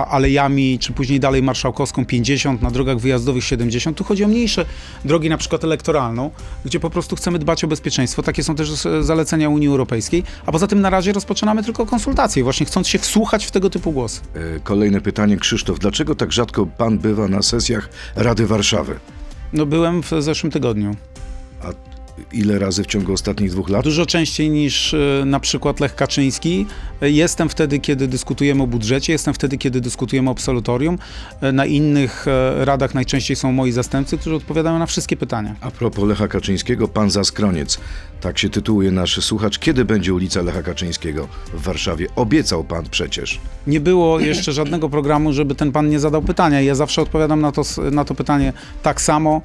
alejami, 0.08 0.80
czy 0.80 0.94
później 0.94 1.20
dalej 1.20 1.44
marszałkowską 1.44 2.06
50, 2.06 2.62
na 2.62 2.72
drogach 2.72 2.98
wyjazdowych 2.98 3.44
70. 3.44 3.98
Tu 3.98 4.04
chodzi 4.04 4.24
o 4.24 4.28
mniejsze 4.28 4.66
drogi, 5.06 5.30
na 5.30 5.38
przykład 5.38 5.64
elektoralną, 5.64 6.32
gdzie 6.66 6.80
po 6.80 6.90
prostu 6.90 7.16
chcemy 7.16 7.40
dbać 7.40 7.64
o 7.64 7.68
bezpieczeństwo. 7.68 8.24
Takie 8.24 8.44
są 8.44 8.56
też 8.56 8.70
zalecenia 9.02 9.50
Unii 9.50 9.68
Europejskiej. 9.68 10.24
A 10.46 10.52
poza 10.52 10.68
tym 10.68 10.82
na 10.82 10.90
razie 10.90 11.14
rozpoczynamy 11.14 11.64
tylko 11.64 11.86
konsultacje, 11.86 12.44
właśnie 12.44 12.66
chcąc 12.66 12.88
się 12.88 13.00
wsłuchać 13.00 13.46
w 13.46 13.52
tego 13.52 13.70
typu 13.70 13.92
głosy. 13.92 14.22
E, 14.36 14.60
kolejne 14.60 15.02
pytanie, 15.02 15.38
Krzysztof. 15.38 15.80
Dlaczego 15.80 16.16
tak 16.16 16.32
rzadko 16.32 16.66
pan 16.66 17.00
bywa 17.00 17.28
na 17.28 17.42
sesjach 17.42 17.90
Rady 18.16 18.48
Warszawy? 18.48 19.00
No 19.54 19.66
byłem 19.66 20.04
w 20.04 20.12
zeszłym 20.20 20.52
tygodniu. 20.52 20.96
A 21.64 21.97
ile 22.34 22.60
razy 22.60 22.84
w 22.84 22.88
ciągu 22.88 23.14
ostatnich 23.14 23.52
dwóch 23.52 23.70
lat? 23.70 23.84
Dużo 23.84 24.06
częściej 24.06 24.50
niż 24.50 24.94
e, 24.94 25.24
na 25.26 25.40
przykład 25.40 25.80
Lech 25.80 25.96
Kaczyński. 25.96 26.66
E, 27.02 27.10
jestem 27.10 27.50
wtedy, 27.50 27.80
kiedy 27.80 28.08
dyskutujemy 28.08 28.64
o 28.64 28.68
budżecie, 28.68 29.14
jestem 29.14 29.34
wtedy, 29.34 29.58
kiedy 29.58 29.82
dyskutujemy 29.82 30.30
o 30.30 30.32
absolutorium. 30.32 30.98
E, 31.42 31.52
na 31.52 31.66
innych 31.66 32.26
radach 32.58 32.94
najczęściej 32.94 33.36
są 33.36 33.52
moi 33.52 33.72
zastępcy, 33.72 34.18
którzy 34.18 34.36
odpowiadają 34.36 34.80
na 34.80 34.86
wszystkie 34.86 35.18
pytania. 35.18 35.56
A 35.62 35.72
propos 35.72 36.10
Lecha 36.10 36.28
Kaczyńskiego, 36.28 36.88
pan 36.88 37.10
Zaskroniec, 37.10 37.80
tak 38.22 38.38
się 38.40 38.50
tytułuje 38.50 38.92
nasz 38.92 39.24
słuchacz. 39.24 39.60
Kiedy 39.60 39.86
będzie 39.86 40.14
ulica 40.14 40.42
Lecha 40.42 40.64
Kaczyńskiego 40.64 41.28
w 41.54 41.62
Warszawie? 41.64 42.08
Obiecał 42.16 42.64
pan 42.64 42.86
przecież. 42.92 43.40
Nie 43.68 43.80
było 43.80 44.20
jeszcze 44.20 44.52
żadnego 44.52 44.90
programu, 44.90 45.34
żeby 45.34 45.56
ten 45.56 45.72
pan 45.72 45.90
nie 45.90 46.00
zadał 46.00 46.22
pytania. 46.22 46.62
Ja 46.62 46.76
zawsze 46.76 47.02
odpowiadam 47.02 47.42
na 47.42 47.52
to, 47.52 47.62
na 47.92 48.06
to 48.06 48.16
pytanie 48.16 48.54
tak 48.84 49.02
samo. 49.02 49.42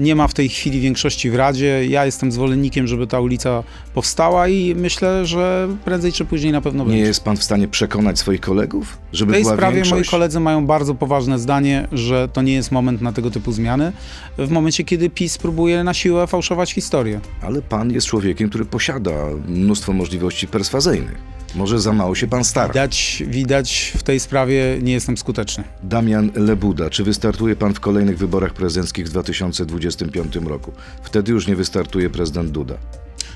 Nie 0.00 0.14
ma 0.14 0.28
w 0.28 0.34
tej 0.34 0.48
chwili 0.48 0.80
większości 0.80 1.30
w 1.30 1.34
Radzie. 1.34 1.86
Ja 1.86 2.06
jestem 2.06 2.32
zwolennikiem, 2.32 2.86
żeby 2.86 3.06
ta 3.06 3.20
ulica 3.20 3.62
powstała 3.94 4.48
i 4.48 4.74
myślę, 4.74 5.26
że 5.26 5.68
prędzej 5.84 6.12
czy 6.12 6.24
później 6.24 6.52
na 6.52 6.60
pewno 6.60 6.84
Nie 6.84 6.88
będzie. 6.90 7.04
jest 7.04 7.24
pan 7.24 7.36
w 7.36 7.44
stanie 7.44 7.68
przekonać 7.68 8.18
swoich 8.18 8.40
kolegów, 8.40 8.98
żeby 9.12 9.32
W 9.32 9.34
tej 9.34 9.42
była 9.42 9.54
sprawie 9.54 9.74
większość? 9.76 10.10
moi 10.10 10.10
koledzy 10.10 10.40
mają 10.40 10.66
bardzo 10.66 10.94
poważne 10.94 11.38
zdanie, 11.38 11.88
że 11.92 12.28
to 12.32 12.42
nie 12.42 12.52
jest 12.52 12.72
moment 12.72 13.00
na 13.02 13.12
tego 13.12 13.30
typu 13.30 13.52
zmiany. 13.52 13.92
W 14.38 14.50
momencie, 14.50 14.84
kiedy 14.84 15.10
PiS 15.10 15.38
próbuje 15.38 15.84
na 15.84 15.94
siłę 15.94 16.26
fałszować 16.26 16.72
historię. 16.72 17.20
Ale 17.42 17.62
pan 17.62 17.90
jest 17.92 17.99
człowiekiem, 18.06 18.48
który 18.48 18.64
posiada 18.64 19.10
mnóstwo 19.48 19.92
możliwości 19.92 20.46
perswazyjnych. 20.46 21.18
Może 21.54 21.80
za 21.80 21.92
mało 21.92 22.14
się 22.14 22.26
pan 22.26 22.44
stara. 22.44 22.68
Widać, 22.68 23.22
widać 23.26 23.92
w 23.96 24.02
tej 24.02 24.20
sprawie 24.20 24.78
nie 24.82 24.92
jestem 24.92 25.16
skuteczny. 25.16 25.64
Damian 25.82 26.30
Lebuda, 26.34 26.90
czy 26.90 27.04
wystartuje 27.04 27.56
pan 27.56 27.74
w 27.74 27.80
kolejnych 27.80 28.18
wyborach 28.18 28.54
prezydenckich 28.54 29.06
w 29.06 29.10
2025 29.10 30.36
roku? 30.36 30.72
Wtedy 31.02 31.32
już 31.32 31.46
nie 31.46 31.56
wystartuje 31.56 32.10
prezydent 32.10 32.50
Duda. 32.50 32.74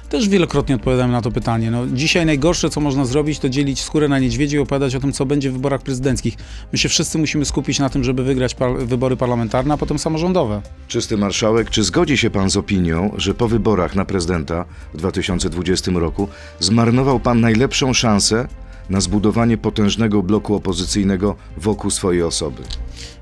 Też 0.09 0.29
wielokrotnie 0.29 0.75
odpowiadałem 0.75 1.13
na 1.13 1.23
to 1.23 1.31
pytanie. 1.31 1.71
No, 1.71 1.87
dzisiaj 1.87 2.27
najgorsze, 2.27 2.71
co 2.71 2.81
można 2.81 3.05
zrobić, 3.05 3.39
to 3.39 3.49
dzielić 3.49 3.83
skórę 3.83 4.09
na 4.09 4.19
niedźwiedzie 4.19 4.57
i 4.57 4.61
opowiadać 4.61 4.95
o 4.95 5.01
tym, 5.01 5.13
co 5.13 5.27
będzie 5.27 5.51
w 5.51 5.53
wyborach 5.53 5.83
prezydenckich. 5.83 6.35
My 6.73 6.79
się 6.79 6.89
wszyscy 6.89 7.19
musimy 7.19 7.45
skupić 7.45 7.79
na 7.79 7.89
tym, 7.89 8.05
żeby 8.05 8.25
wygrać 8.25 8.55
par- 8.55 8.79
wybory 8.79 9.17
parlamentarne, 9.17 9.75
a 9.75 9.77
potem 9.77 9.99
samorządowe. 9.99 10.63
Czysty 10.89 11.17
marszałek, 11.17 11.71
czy 11.71 11.85
zgodzi 11.85 12.17
się 12.17 12.31
pan 12.31 12.51
z 12.51 12.57
opinią, 12.57 13.15
że 13.17 13.35
po 13.35 13.49
wyborach 13.49 13.95
na 13.95 14.05
prezydenta 14.05 14.65
w 14.95 14.97
2020 14.97 15.91
roku 15.95 16.29
zmarnował 16.61 17.21
pan 17.21 17.41
najlepszą 17.41 17.93
szansę 17.93 18.49
na 18.91 19.01
zbudowanie 19.01 19.59
potężnego 19.59 20.23
bloku 20.23 20.55
opozycyjnego 20.55 21.37
wokół 21.57 21.91
swojej 21.91 22.23
osoby? 22.23 22.63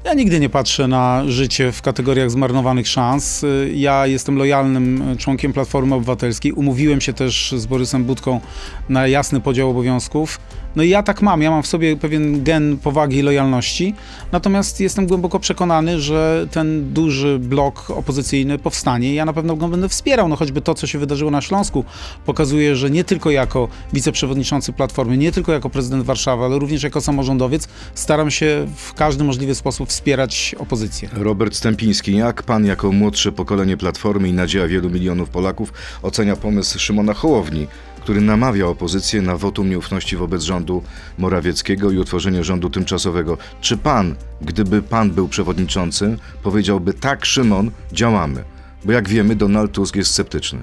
Ja 0.05 0.15
nigdy 0.15 0.41
nie 0.41 0.49
patrzę 0.49 0.89
na 0.89 1.23
życie 1.27 1.73
w 1.73 1.83
kategoriach 1.83 2.31
zmarnowanych 2.31 2.89
szans. 2.89 3.45
Ja 3.75 4.07
jestem 4.07 4.37
lojalnym 4.37 5.17
członkiem 5.19 5.53
Platformy 5.53 5.95
Obywatelskiej. 5.95 6.53
Umówiłem 6.53 7.01
się 7.01 7.13
też 7.13 7.55
z 7.57 7.67
Borysem 7.67 8.05
Budką 8.05 8.41
na 8.89 9.07
jasny 9.07 9.41
podział 9.41 9.71
obowiązków. 9.71 10.39
No 10.77 10.83
i 10.83 10.89
ja 10.89 11.03
tak 11.03 11.23
mam, 11.23 11.43
ja 11.43 11.51
mam 11.51 11.63
w 11.63 11.67
sobie 11.67 11.97
pewien 11.97 12.45
gen 12.45 12.79
powagi 12.79 13.17
i 13.17 13.23
lojalności, 13.23 13.95
natomiast 14.33 14.81
jestem 14.81 15.07
głęboko 15.07 15.41
przekonany, 15.41 16.01
że 16.01 16.47
ten 16.51 16.93
duży 16.93 17.39
blok 17.39 17.91
opozycyjny 17.91 18.59
powstanie 18.59 19.13
i 19.13 19.15
ja 19.15 19.25
na 19.25 19.33
pewno 19.33 19.57
go 19.57 19.69
będę 19.69 19.89
wspierał, 19.89 20.29
no 20.29 20.37
choćby 20.37 20.61
to, 20.61 20.75
co 20.75 20.87
się 20.87 20.99
wydarzyło 20.99 21.31
na 21.31 21.41
Śląsku, 21.41 21.85
pokazuje, 22.27 22.77
że 22.77 22.91
nie 22.91 23.05
tylko 23.05 23.31
jako 23.31 23.69
wiceprzewodniczący 23.93 24.73
Platformy, 24.73 25.17
nie 25.17 25.33
tylko 25.33 25.53
jako 25.53 25.71
prezydent 25.71 26.05
Warszawy, 26.05 26.45
ale 26.45 26.59
również 26.59 26.83
jako 26.83 27.01
samorządowiec 27.01 27.69
staram 27.95 28.31
się 28.31 28.67
w 28.77 28.95
każdy 28.95 29.25
możliwy 29.25 29.55
sposób 29.55 29.62
wspierać 29.87 30.55
opozycję. 30.59 31.09
Robert 31.13 31.55
Stępiński, 31.55 32.17
jak 32.17 32.43
pan 32.43 32.65
jako 32.65 32.93
młodsze 32.93 33.33
pokolenie 33.33 33.77
Platformy 33.77 34.29
i 34.29 34.33
nadzieja 34.33 34.69
wielu 34.69 34.91
milionów 34.91 35.31
Polaków 35.31 35.73
ocenia 36.03 36.37
pomysł 36.37 36.79
Szymona 36.79 37.15
Hołowni, 37.15 37.67
który 38.01 38.21
namawia 38.21 38.67
opozycję 38.67 39.23
na 39.23 39.37
wotum 39.37 39.71
nieufności 39.71 40.17
wobec 40.17 40.43
rządu 40.43 40.83
Morawieckiego 41.19 41.91
i 41.91 41.99
utworzenie 41.99 42.45
rządu 42.45 42.71
tymczasowego. 42.71 43.39
Czy 43.61 43.77
pan, 43.77 44.17
gdyby 44.41 44.83
pan 44.83 45.11
był 45.11 45.29
przewodniczącym, 45.29 46.19
powiedziałby 46.43 46.95
tak, 46.95 47.25
Szymon, 47.25 47.71
działamy? 47.93 48.45
Bo 48.85 48.93
jak 48.93 49.09
wiemy, 49.09 49.37
Donald 49.37 49.73
Tusk 49.73 49.97
jest 49.97 50.11
sceptyczny. 50.11 50.63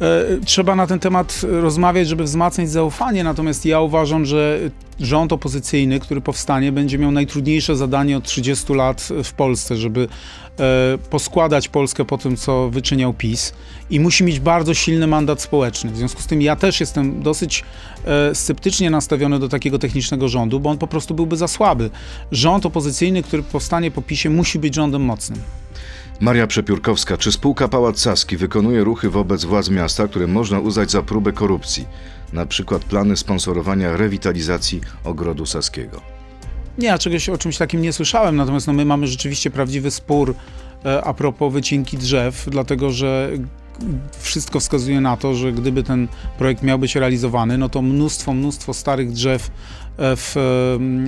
E, 0.00 0.44
Trzeba 0.44 0.76
na 0.76 0.86
ten 0.86 0.98
temat 0.98 1.40
rozmawiać, 1.42 2.08
żeby 2.08 2.24
wzmacniać 2.24 2.70
zaufanie, 2.70 3.24
natomiast 3.24 3.66
ja 3.66 3.80
uważam, 3.80 4.24
że 4.24 4.60
rząd 5.00 5.32
opozycyjny, 5.32 6.00
który 6.00 6.20
powstanie, 6.20 6.72
będzie 6.72 6.98
miał 6.98 7.10
najtrudniejsze 7.10 7.76
zadanie 7.76 8.16
od 8.16 8.24
30 8.24 8.74
lat 8.74 9.08
w 9.24 9.32
Polsce, 9.32 9.76
żeby 9.76 10.08
e, 10.58 10.98
poskładać 11.10 11.68
Polskę 11.68 12.04
po 12.04 12.18
tym, 12.18 12.36
co 12.36 12.70
wyczyniał 12.70 13.14
PiS 13.14 13.52
i 13.90 14.00
musi 14.00 14.24
mieć 14.24 14.40
bardzo 14.40 14.74
silny 14.74 15.06
mandat 15.06 15.42
społeczny. 15.42 15.90
W 15.90 15.96
związku 15.96 16.22
z 16.22 16.26
tym 16.26 16.42
ja 16.42 16.56
też 16.56 16.80
jestem 16.80 17.22
dosyć 17.22 17.64
e, 18.04 18.34
sceptycznie 18.34 18.90
nastawiony 18.90 19.38
do 19.38 19.48
takiego 19.48 19.78
technicznego 19.78 20.28
rządu, 20.28 20.60
bo 20.60 20.70
on 20.70 20.78
po 20.78 20.86
prostu 20.86 21.14
byłby 21.14 21.36
za 21.36 21.48
słaby. 21.48 21.90
Rząd 22.32 22.66
opozycyjny, 22.66 23.22
który 23.22 23.42
powstanie 23.42 23.90
po 23.90 24.02
PiSie, 24.02 24.30
musi 24.30 24.58
być 24.58 24.74
rządem 24.74 25.02
mocnym. 25.02 25.40
Maria 26.20 26.46
Przepiórkowska, 26.46 27.16
czy 27.16 27.32
spółka 27.32 27.68
Pałac 27.68 28.00
Saski 28.00 28.36
wykonuje 28.36 28.84
ruchy 28.84 29.10
wobec 29.10 29.44
władz 29.44 29.70
miasta, 29.70 30.08
które 30.08 30.26
można 30.26 30.60
uznać 30.60 30.90
za 30.90 31.02
próbę 31.02 31.32
korupcji? 31.32 31.86
Na 32.32 32.46
przykład 32.46 32.84
plany 32.84 33.16
sponsorowania 33.16 33.96
rewitalizacji 33.96 34.80
ogrodu 35.04 35.46
saskiego. 35.46 36.00
Nie, 36.78 36.88
ja 36.88 36.98
czegoś 36.98 37.28
o 37.28 37.38
czymś 37.38 37.58
takim 37.58 37.82
nie 37.82 37.92
słyszałem, 37.92 38.36
natomiast 38.36 38.66
no, 38.66 38.72
my 38.72 38.84
mamy 38.84 39.06
rzeczywiście 39.06 39.50
prawdziwy 39.50 39.90
spór 39.90 40.34
e, 40.84 41.04
a 41.04 41.14
propos 41.14 41.52
wycinki 41.52 41.96
drzew, 41.98 42.46
dlatego 42.50 42.90
że 42.90 43.30
wszystko 44.18 44.60
wskazuje 44.60 45.00
na 45.00 45.16
to, 45.16 45.34
że 45.34 45.52
gdyby 45.52 45.82
ten 45.82 46.08
projekt 46.38 46.62
miał 46.62 46.78
być 46.78 46.96
realizowany, 46.96 47.58
no 47.58 47.68
to 47.68 47.82
mnóstwo, 47.82 48.34
mnóstwo 48.34 48.74
starych 48.74 49.12
drzew 49.12 49.50
w 49.98 50.36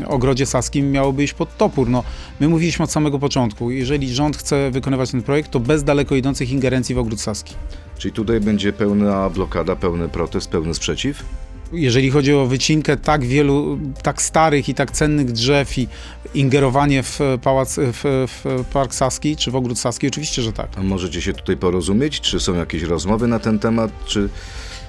e, 0.03 0.09
ogrodzie 0.09 0.47
saskim 0.47 0.91
miałoby 0.91 1.25
iść 1.25 1.33
pod 1.33 1.57
topór. 1.57 1.89
No, 1.89 2.05
my 2.41 2.49
mówiliśmy 2.49 2.85
od 2.85 2.93
samego 2.93 3.19
początku, 3.19 3.71
jeżeli 3.71 4.15
rząd 4.15 4.37
chce 4.37 4.71
wykonywać 4.71 5.11
ten 5.11 5.23
projekt, 5.23 5.51
to 5.51 5.61
bez 5.61 5.85
daleko 5.85 6.15
idących 6.15 6.51
ingerencji 6.51 6.95
w 6.95 6.99
ogród 6.99 7.21
saski. 7.21 7.55
Czyli 7.99 8.15
tutaj 8.15 8.41
będzie 8.41 8.73
pełna 8.73 9.31
blokada, 9.31 9.77
pełny 9.77 10.09
protest, 10.09 10.51
pełny 10.51 10.75
sprzeciw? 10.75 11.25
jeżeli 11.73 12.11
chodzi 12.11 12.35
o 12.35 12.47
wycinkę 12.47 12.97
tak 12.97 13.25
wielu, 13.25 13.79
tak 14.03 14.23
starych 14.23 14.69
i 14.69 14.75
tak 14.75 14.91
cennych 14.91 15.33
drzew 15.33 15.79
i 15.79 15.89
ingerowanie 16.35 17.03
w 17.03 17.21
pałac, 17.43 17.79
w, 17.79 18.27
w 18.29 18.65
Park 18.73 18.95
Saski 18.95 19.37
czy 19.37 19.51
w 19.51 19.57
Ogród 19.57 19.79
Saski, 19.79 20.09
oczywiście, 20.09 20.43
że 20.43 20.53
tak. 20.53 20.69
A 20.77 20.83
możecie 20.83 21.23
się 21.23 21.33
tutaj 21.33 21.57
porozumieć? 21.57 22.21
Czy 22.21 22.41
są 22.41 22.55
jakieś 22.55 22.83
rozmowy 22.83 23.27
na 23.27 23.39
ten 23.39 23.59
temat? 23.59 23.91
Czy, 24.07 24.29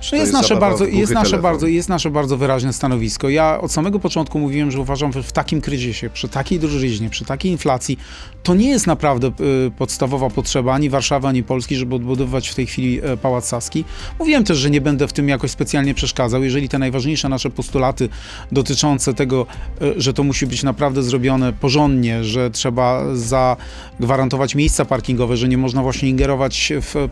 czy 0.04 0.16
jest, 0.16 0.34
jest 0.34 0.42
nasze 0.42 0.56
bardzo, 0.56 0.86
jest, 0.86 1.14
nasze 1.14 1.32
telefon? 1.32 1.52
bardzo, 1.52 1.68
jest 1.68 1.90
nasze 1.90 2.10
bardzo 2.10 2.38
wyraźne 2.38 2.74
stanowisko. 2.74 3.30
Ja 3.30 3.62
od 3.62 3.72
samego 3.72 4.00
początku 4.00 4.40
mówiłem, 4.40 4.72
że 4.72 4.80
uważam, 4.80 5.14
że 5.14 5.24
w 5.24 5.32
takim 5.32 5.62
kryzysie, 5.62 6.10
przy 6.10 6.30
takiej 6.30 6.60
drożyźnie, 6.60 7.10
przy 7.10 7.26
takiej 7.26 7.52
inflacji, 7.52 7.98
to 8.44 8.56
nie 8.56 8.70
jest 8.70 8.88
naprawdę 8.88 9.28
y, 9.68 9.72
podstawowa 9.78 10.30
potrzeba 10.30 10.74
ani 10.74 10.90
Warszawy, 10.90 11.28
ani 11.28 11.44
Polski, 11.44 11.76
żeby 11.76 11.96
odbudowywać 11.96 12.50
w 12.50 12.56
tej 12.56 12.66
chwili 12.66 13.00
e, 13.04 13.18
Pałac 13.18 13.48
Saski. 13.48 13.86
Mówiłem 14.20 14.44
też, 14.44 14.58
że 14.58 14.70
nie 14.70 14.82
będę 14.82 15.08
w 15.08 15.14
tym 15.14 15.30
jakoś 15.30 15.52
specjalnie 15.52 15.94
przeszkadzał. 15.94 16.44
Jeżeli 16.44 16.70
te 16.70 16.80
najważniejsze 16.80 17.30
nasze 17.30 17.50
postulaty 17.50 18.10
dotyczące 18.52 19.14
tego, 19.14 19.46
e, 19.82 20.02
że 20.02 20.14
to 20.14 20.24
musi 20.24 20.48
być 20.48 20.64
naprawdę 20.64 21.04
zrobione 21.04 21.54
porządnie, 21.54 22.24
że 22.24 22.52
trzeba 22.52 23.16
zagwarantować 23.16 24.56
miejsca 24.56 24.86
parkingowe, 24.86 25.38
że 25.38 25.50
nie 25.50 25.58
można 25.58 25.82
właśnie 25.82 26.10
ingerować 26.10 26.74
w, 26.82 26.96
e, 26.96 27.08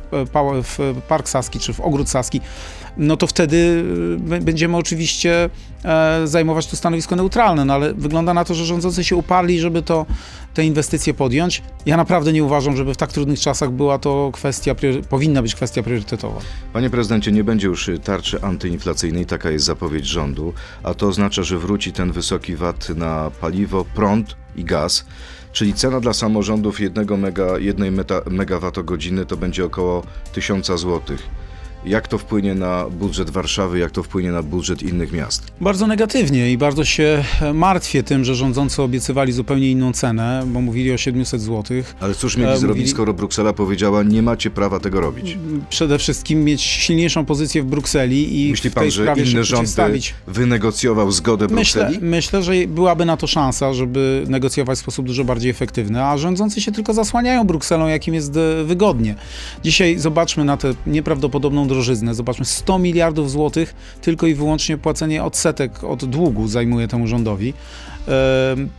w 0.64 1.02
Park 1.08 1.30
Saski 1.30 1.60
czy 1.60 1.74
w 1.74 1.80
Ogród 1.80 2.10
Saski, 2.10 2.42
no 2.98 3.18
to 3.18 3.28
wtedy 3.28 3.84
y, 4.32 4.42
będziemy 4.42 4.78
oczywiście 4.78 5.50
e, 5.86 6.22
zajmować 6.28 6.68
tu 6.68 6.76
stanowisko 6.76 7.16
neutralne, 7.16 7.66
no 7.66 7.74
ale 7.74 7.94
wygląda 7.94 8.34
na 8.34 8.46
to, 8.46 8.54
że 8.54 8.66
rządzący 8.66 9.04
się 9.04 9.16
uparli, 9.16 9.60
żeby 9.60 9.82
to, 9.82 10.06
te 10.54 10.66
inwestycje 10.66 11.14
podjąć. 11.14 11.64
Ja 11.86 11.98
naprawdę 11.98 12.34
nie 12.34 12.44
uważam, 12.44 12.78
żeby 12.78 12.94
w 12.94 12.98
tak 12.98 13.12
trudnych 13.12 13.40
czasach 13.40 13.72
była 13.72 14.00
to 14.00 14.30
kwestia, 14.34 14.76
powinna 15.10 15.42
być 15.42 15.56
kwestia 15.56 15.84
priorytetowa. 15.84 16.40
Panie 16.74 16.90
prezydencie, 16.90 17.32
nie 17.32 17.44
będzie 17.44 17.68
już 17.68 17.90
tarczy 18.04 18.42
antyinflacyjnej, 18.42 19.26
taka 19.26 19.52
jest 19.52 19.66
zapowiedź 19.66 20.06
rządu, 20.06 20.54
a 20.84 20.94
to 20.94 21.08
oznacza, 21.08 21.44
że 21.44 21.58
wróci 21.58 21.94
ten 21.94 22.12
wysoki 22.12 22.56
VAT 22.56 22.90
na 22.90 23.32
paliwo, 23.42 23.86
prąd 23.96 24.36
i 24.56 24.64
gaz, 24.64 25.06
czyli 25.52 25.74
cena 25.74 26.00
dla 26.00 26.14
samorządów 26.14 26.80
jednego 26.80 27.18
mega, 27.18 27.58
jednej 27.58 27.92
meta, 27.92 28.22
megawattogodziny 28.30 29.26
to 29.26 29.38
będzie 29.38 29.66
około 29.66 30.04
1000 30.34 30.72
złotych. 30.76 31.41
Jak 31.86 32.08
to 32.08 32.18
wpłynie 32.18 32.56
na 32.56 32.86
budżet 32.90 33.30
Warszawy, 33.30 33.80
jak 33.80 33.92
to 33.92 34.04
wpłynie 34.04 34.32
na 34.32 34.44
budżet 34.44 34.84
innych 34.84 35.12
miast? 35.12 35.52
Bardzo 35.62 35.88
negatywnie 35.88 36.52
i 36.52 36.58
bardzo 36.58 36.86
się 36.86 37.24
martwię 37.54 38.04
tym, 38.04 38.26
że 38.26 38.36
rządzący 38.36 38.82
obiecywali 38.82 39.32
zupełnie 39.32 39.72
inną 39.72 39.94
cenę, 39.94 40.44
bo 40.48 40.62
mówili 40.62 40.94
o 40.94 40.98
700 40.98 41.42
zł. 41.42 41.78
Ale 42.00 42.16
cóż 42.16 42.38
mieli 42.38 42.50
zrobić, 42.60 42.68
mówili- 42.86 42.90
skoro 42.92 43.14
Bruksela 43.14 43.54
powiedziała, 43.54 44.04
nie 44.04 44.22
macie 44.22 44.50
prawa 44.50 44.80
tego 44.80 45.02
robić? 45.02 45.38
Przede 45.70 45.98
wszystkim 46.00 46.44
mieć 46.44 46.62
silniejszą 46.62 47.26
pozycję 47.26 47.64
w 47.64 47.66
Brukseli 47.66 48.48
i 48.48 48.52
Myśli 48.52 48.70
w 48.70 48.74
pan, 48.74 48.82
tej 48.84 48.92
że 48.92 49.04
sprawie 49.04 49.26
się 49.26 49.32
inny 49.32 49.44
rząd 49.44 49.70
wynegocjował 50.28 51.12
zgodę 51.12 51.48
Myślę, 51.52 51.82
Brukseli? 51.84 52.06
myślę, 52.12 52.44
że 52.44 52.54
byłaby 52.68 53.06
na 53.06 53.18
to 53.18 53.28
szansa, 53.28 53.74
żeby 53.74 54.24
negocjować 54.28 54.78
w 54.78 54.82
sposób 54.82 55.06
dużo 55.08 55.24
bardziej 55.24 55.52
efektywny, 55.52 56.04
a 56.04 56.18
rządzący 56.18 56.62
się 56.62 56.72
tylko 56.72 56.94
zasłaniają 56.94 57.44
Brukselą, 57.44 57.88
jakim 57.88 58.14
jest 58.14 58.38
e, 58.38 58.64
wygodnie. 58.64 59.16
Dzisiaj 59.64 59.98
zobaczmy 60.00 60.46
na 60.46 60.58
tę 60.58 60.74
nieprawdopodobną 60.88 61.68
drożyznę, 61.72 62.16
zobaczmy 62.16 62.46
100 62.46 62.80
miliardów 62.80 63.32
złotych 63.32 63.76
tylko 64.02 64.28
i 64.28 64.34
wyłącznie 64.34 64.78
płacenie 64.78 65.24
odsetek 65.24 65.84
od 65.84 66.06
długu 66.06 66.48
zajmuje 66.48 66.88
temu 66.88 67.08
rządowi. 67.08 67.54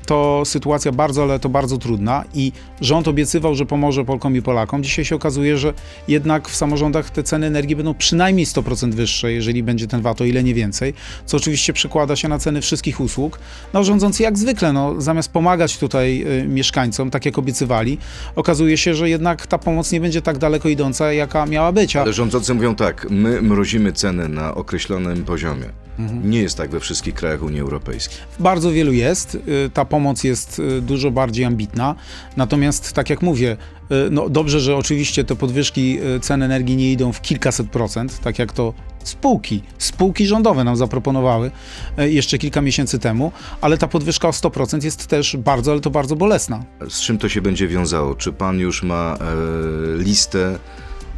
To 0.06 0.42
sytuacja 0.44 0.92
bardzo, 0.92 1.22
ale 1.22 1.38
to 1.38 1.48
bardzo 1.48 1.78
trudna 1.78 2.24
i 2.35 2.52
rząd 2.80 3.08
obiecywał, 3.08 3.54
że 3.54 3.66
pomoże 3.66 4.04
Polkom 4.04 4.37
i 4.37 4.42
Polakom. 4.42 4.82
Dzisiaj 4.82 5.04
się 5.04 5.16
okazuje, 5.16 5.58
że 5.58 5.74
jednak 6.08 6.48
w 6.48 6.56
samorządach 6.56 7.11
te 7.11 7.22
ceny 7.22 7.46
energii 7.46 7.76
będą 7.76 7.94
przynajmniej 7.94 8.46
100% 8.46 8.92
wyższe, 8.92 9.32
jeżeli 9.32 9.62
będzie 9.62 9.87
ten 9.87 10.02
VAT, 10.02 10.20
o 10.20 10.24
ile 10.24 10.42
nie 10.42 10.54
więcej, 10.54 10.94
co 11.26 11.37
oczywiście 11.37 11.72
przekłada 11.72 12.16
się 12.16 12.28
na 12.28 12.38
ceny 12.38 12.61
wszystkich 12.61 13.00
usług. 13.00 13.38
No 13.72 13.85
rządzący 13.85 14.22
jak 14.22 14.38
zwykle, 14.38 14.72
no, 14.72 15.00
zamiast 15.00 15.32
pomagać 15.32 15.78
tutaj 15.78 16.24
y, 16.42 16.48
mieszkańcom, 16.48 17.11
tak 17.11 17.26
jak 17.26 17.38
obiecywali, 17.38 17.98
okazuje 18.37 18.76
się, 18.76 18.94
że 18.94 19.08
jednak 19.08 19.46
ta 19.46 19.58
pomoc 19.58 19.92
nie 19.92 20.00
będzie 20.00 20.22
tak 20.22 20.38
daleko 20.38 20.68
idąca, 20.68 21.12
jaka 21.12 21.46
miała 21.46 21.72
być. 21.72 21.96
A 21.96 22.02
Ale 22.02 22.12
rządzący 22.12 22.54
mówią 22.54 22.74
tak, 22.74 23.06
my 23.11 23.42
mrozimy 23.42 23.92
ceny 23.92 24.28
na 24.28 24.54
określonym 24.54 25.24
poziomie. 25.24 25.66
Mhm. 25.98 26.30
Nie 26.30 26.42
jest 26.42 26.56
tak 26.56 26.70
we 26.70 26.80
wszystkich 26.80 27.14
krajach 27.14 27.42
Unii 27.42 27.61
Europejskiej. 27.61 28.18
W 28.38 28.42
bardzo 28.42 28.72
wielu 28.72 28.92
jest. 28.92 29.12
Y, 29.35 29.70
Ta 29.75 29.85
pomoc 29.85 30.25
jest 30.25 30.59
y, 30.59 30.83
dużo 30.83 31.11
bardziej 31.11 31.44
ambitna. 31.44 31.94
Natomiast, 32.37 32.92
tak 32.92 33.11
jak 33.11 33.22
mówię, 33.22 33.57
y, 34.07 34.11
no 34.11 34.29
dobrze, 34.29 34.61
że 34.61 34.77
oczywiście 34.77 35.25
te 35.25 35.37
podwyżki 35.37 35.98
cen 36.20 36.42
energii 36.42 36.77
nie 36.77 36.92
idą 36.92 37.12
w 37.12 37.20
kilkaset 37.20 37.70
procent, 37.70 38.20
tak 38.20 38.38
jak 38.38 38.53
to 38.53 38.75
spółki, 39.05 39.62
spółki 39.79 40.27
rządowe 40.27 40.64
nam 40.64 40.77
zaproponowały 40.77 41.51
jeszcze 41.98 42.38
kilka 42.38 42.61
miesięcy 42.61 42.98
temu, 42.98 43.33
ale 43.61 43.79
ta 43.79 43.88
podwyżka 43.88 44.29
o 44.29 44.31
100% 44.31 44.85
jest 44.85 45.07
też 45.07 45.37
bardzo, 45.37 45.72
ale 45.72 45.81
to 45.81 45.90
bardzo 45.90 46.16
bolesna. 46.16 46.64
Z 46.88 47.01
czym 47.01 47.18
to 47.18 47.29
się 47.29 47.42
będzie 47.42 47.68
wiązało? 47.68 48.14
Czy 48.14 48.33
pan 48.33 48.59
już 48.59 48.83
ma 48.83 49.16
e, 49.20 50.03
listę 50.03 50.59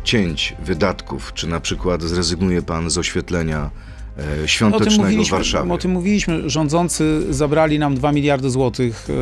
cięć, 0.05 0.57
wydatków? 0.65 1.33
Czy 1.35 1.47
na 1.47 1.61
przykład 1.61 2.03
zrezygnuje 2.03 2.63
pan 2.63 2.91
z 2.91 2.99
oświetlenia 2.99 3.71
e, 4.19 4.23
O 4.23 4.37
tym, 4.37 4.49
świątecznego 4.49 5.03
w 5.03 5.05
mówiliśmy, 5.05 5.37
Warszawie? 5.37 5.73
o 5.73 5.79
tym 5.79 5.91
mówiliśmy. 5.91 6.51
Rządzący 6.51 7.35
zabrali 7.35 7.79
nam 7.79 7.95
2 7.95 8.13
miliardy 8.13 8.51
złotych 8.51 9.11
y, 9.11 9.13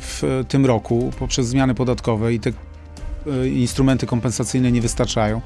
w 0.00 0.44
tym 0.48 0.66
roku 0.66 1.12
poprzez 1.18 1.46
zmiany 1.46 1.74
podatkowe 1.74 2.34
i 2.34 2.40
te 2.40 2.50
y, 2.50 3.48
instrumenty 3.50 4.06
kompensacyjne 4.06 4.72
nie 4.72 4.80
wystarczają. 4.80 5.40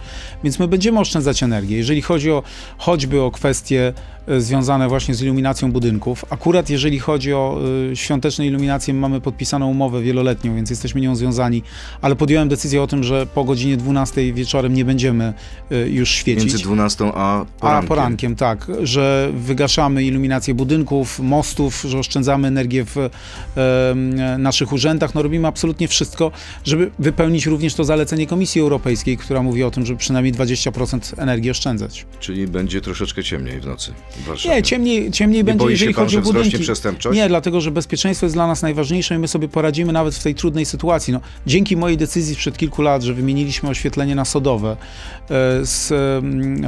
Więc 0.44 0.59
my 0.59 0.68
będziemy 0.68 1.00
oszczędzać 1.00 1.42
energię. 1.42 1.76
Jeżeli 1.76 2.03
chodzi 2.03 2.31
o 2.31 2.42
choćby 2.79 3.20
o 3.22 3.31
kwestie 3.31 3.92
y, 3.92 4.19
związane 4.38 4.88
właśnie 4.88 5.14
z 5.14 5.22
iluminacją 5.22 5.72
budynków, 5.72 6.24
akurat 6.30 6.70
jeżeli 6.70 6.98
chodzi 6.98 7.34
o 7.34 7.60
y, 7.92 7.96
świąteczne 7.96 8.46
iluminacje, 8.46 8.94
mamy 8.94 9.20
podpisaną 9.20 9.66
umowę 9.66 10.02
wieloletnią, 10.02 10.54
więc 10.54 10.70
jesteśmy 10.70 11.00
nią 11.00 11.16
związani, 11.16 11.62
ale 12.02 12.16
podjąłem 12.16 12.48
decyzję 12.48 12.82
o 12.82 12.86
tym, 12.86 13.04
że 13.04 13.26
po 13.26 13.44
godzinie 13.44 13.76
12 13.76 14.32
wieczorem 14.32 14.74
nie 14.74 14.84
będziemy 14.84 15.34
y, 15.72 15.90
już 15.90 16.10
świecić. 16.10 16.44
Między 16.44 16.64
12 16.64 17.04
a 17.14 17.46
porankiem. 17.60 17.84
A, 17.84 17.88
porankiem, 17.88 18.36
tak, 18.36 18.66
że 18.82 19.30
wygaszamy 19.34 20.04
iluminację 20.04 20.54
budynków, 20.54 21.20
mostów, 21.20 21.84
że 21.88 21.98
oszczędzamy 21.98 22.48
energię 22.48 22.84
w 22.84 22.96
em, 22.96 24.42
naszych 24.42 24.72
urzędach. 24.72 25.14
No 25.14 25.22
robimy 25.22 25.48
absolutnie 25.48 25.88
wszystko, 25.88 26.30
żeby 26.64 26.90
wypełnić 26.98 27.46
również 27.46 27.74
to 27.74 27.84
zalecenie 27.84 28.26
Komisji 28.26 28.60
Europejskiej, 28.60 29.16
która 29.16 29.42
mówi 29.42 29.64
o 29.64 29.70
tym, 29.70 29.86
żeby 29.86 29.98
przynajmniej 29.98 30.34
20% 30.34 31.22
energii 31.22 31.50
oszczędzać. 31.50 32.06
Czyli 32.20 32.46
będzie 32.46 32.80
troszeczkę 32.80 33.24
ciemniej 33.24 33.60
w 33.60 33.66
nocy 33.66 33.92
Warszawie. 34.24 34.54
Nie, 34.54 34.62
ciemniej, 34.62 35.11
ciemniej 35.11 35.44
będzie, 35.44 35.59
boi 35.59 35.68
się 35.68 35.72
jeżeli 35.72 35.94
pan, 35.94 36.04
chodzi 36.04 36.14
że 36.14 36.20
o 36.20 36.22
budynki. 36.22 36.59
przestępczość? 36.59 37.16
Nie, 37.16 37.28
dlatego, 37.28 37.61
że 37.61 37.70
bezpieczeństwo 37.70 38.26
jest 38.26 38.37
dla 38.37 38.46
nas 38.46 38.62
najważniejsze 38.62 39.14
i 39.14 39.18
my 39.18 39.28
sobie 39.28 39.48
poradzimy 39.48 39.92
nawet 39.92 40.14
w 40.14 40.22
tej 40.22 40.35
trudnej 40.35 40.66
sytuacji. 40.66 41.12
No, 41.12 41.20
dzięki 41.46 41.76
mojej 41.76 41.96
decyzji 41.98 42.35
sprzed 42.35 42.59
kilku 42.59 42.83
lat, 42.83 43.02
że 43.02 43.14
wymieniliśmy 43.14 43.68
oświetlenie 43.68 44.14
na 44.14 44.24
sodowe, 44.24 44.76
e, 45.22 45.26
z, 45.66 45.92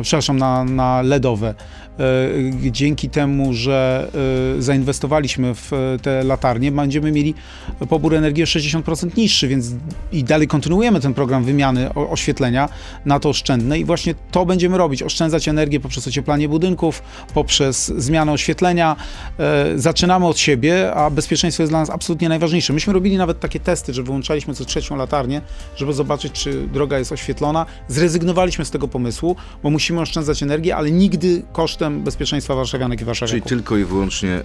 przepraszam, 0.03 0.39
na, 0.39 0.65
na 0.65 1.03
LEDowe, 1.03 1.55
dzięki 2.71 3.11
temu, 3.11 3.55
że 3.55 4.09
e, 4.59 4.63
zainwestowaliśmy 4.63 5.55
w 5.55 5.73
e, 5.73 5.99
te 6.03 6.25
latarnie, 6.25 6.73
będziemy 6.73 7.13
mieli 7.13 7.35
pobór 7.89 8.15
energii 8.15 8.43
o 8.43 8.47
60% 8.47 9.17
niższy, 9.17 9.49
więc 9.49 9.71
i 10.13 10.25
dalej 10.25 10.49
kontynuujemy 10.49 11.01
ten 11.01 11.15
program 11.15 11.45
wymiany 11.45 11.95
oświetlenia 11.95 12.69
na 13.05 13.21
to 13.21 13.29
oszczędne 13.29 13.79
i 13.79 13.85
właśnie 13.85 14.15
to 14.31 14.47
będziemy 14.47 14.79
robić, 14.79 15.03
oszczędzać 15.03 15.49
energię 15.49 15.81
poprzez 15.81 16.09
ocieplanie 16.09 16.49
budynków, 16.49 17.03
poprzez 17.35 17.93
zmianę 17.97 18.33
oświetlenia. 18.33 18.97
E, 19.39 19.79
zaczynamy 19.79 20.27
od 20.27 20.39
siebie, 20.39 20.95
a 20.95 21.11
bezpieczeństwo 21.11 21.63
jest 21.63 21.73
dla 21.73 21.81
nas 21.81 21.91
absolutnie 21.91 22.29
najważniejsze. 22.29 22.73
Myśmy 22.73 22.93
robili 22.93 23.17
nawet 23.17 23.41
takie 23.41 23.61
testy, 23.61 23.95
że 23.95 24.03
wyłączaliśmy 24.03 24.55
co 24.55 24.65
trzecią 24.65 24.97
latarnię, 24.97 25.41
żeby 25.77 25.93
zobaczyć, 25.93 26.33
czy 26.33 26.67
droga 26.67 26.99
jest 26.99 27.13
oświetlona. 27.13 27.67
Zrezygnowaliśmy 27.89 28.65
z 28.65 28.71
tego 28.71 28.89
pomysłu, 28.89 29.37
bo 29.63 29.71
musimy 29.71 30.01
oszczędzać 30.01 30.43
energię, 30.43 30.77
ale 30.77 30.91
nigdy 30.91 31.43
kosztem 31.53 31.82
bezpieczeństwa 31.91 32.55
warszawianek 32.55 33.01
i 33.01 33.05
warszawiaków. 33.05 33.49
Czyli 33.49 33.57
tylko 33.57 33.77
i 33.77 33.85
wyłącznie 33.85 34.31
e, 34.31 34.43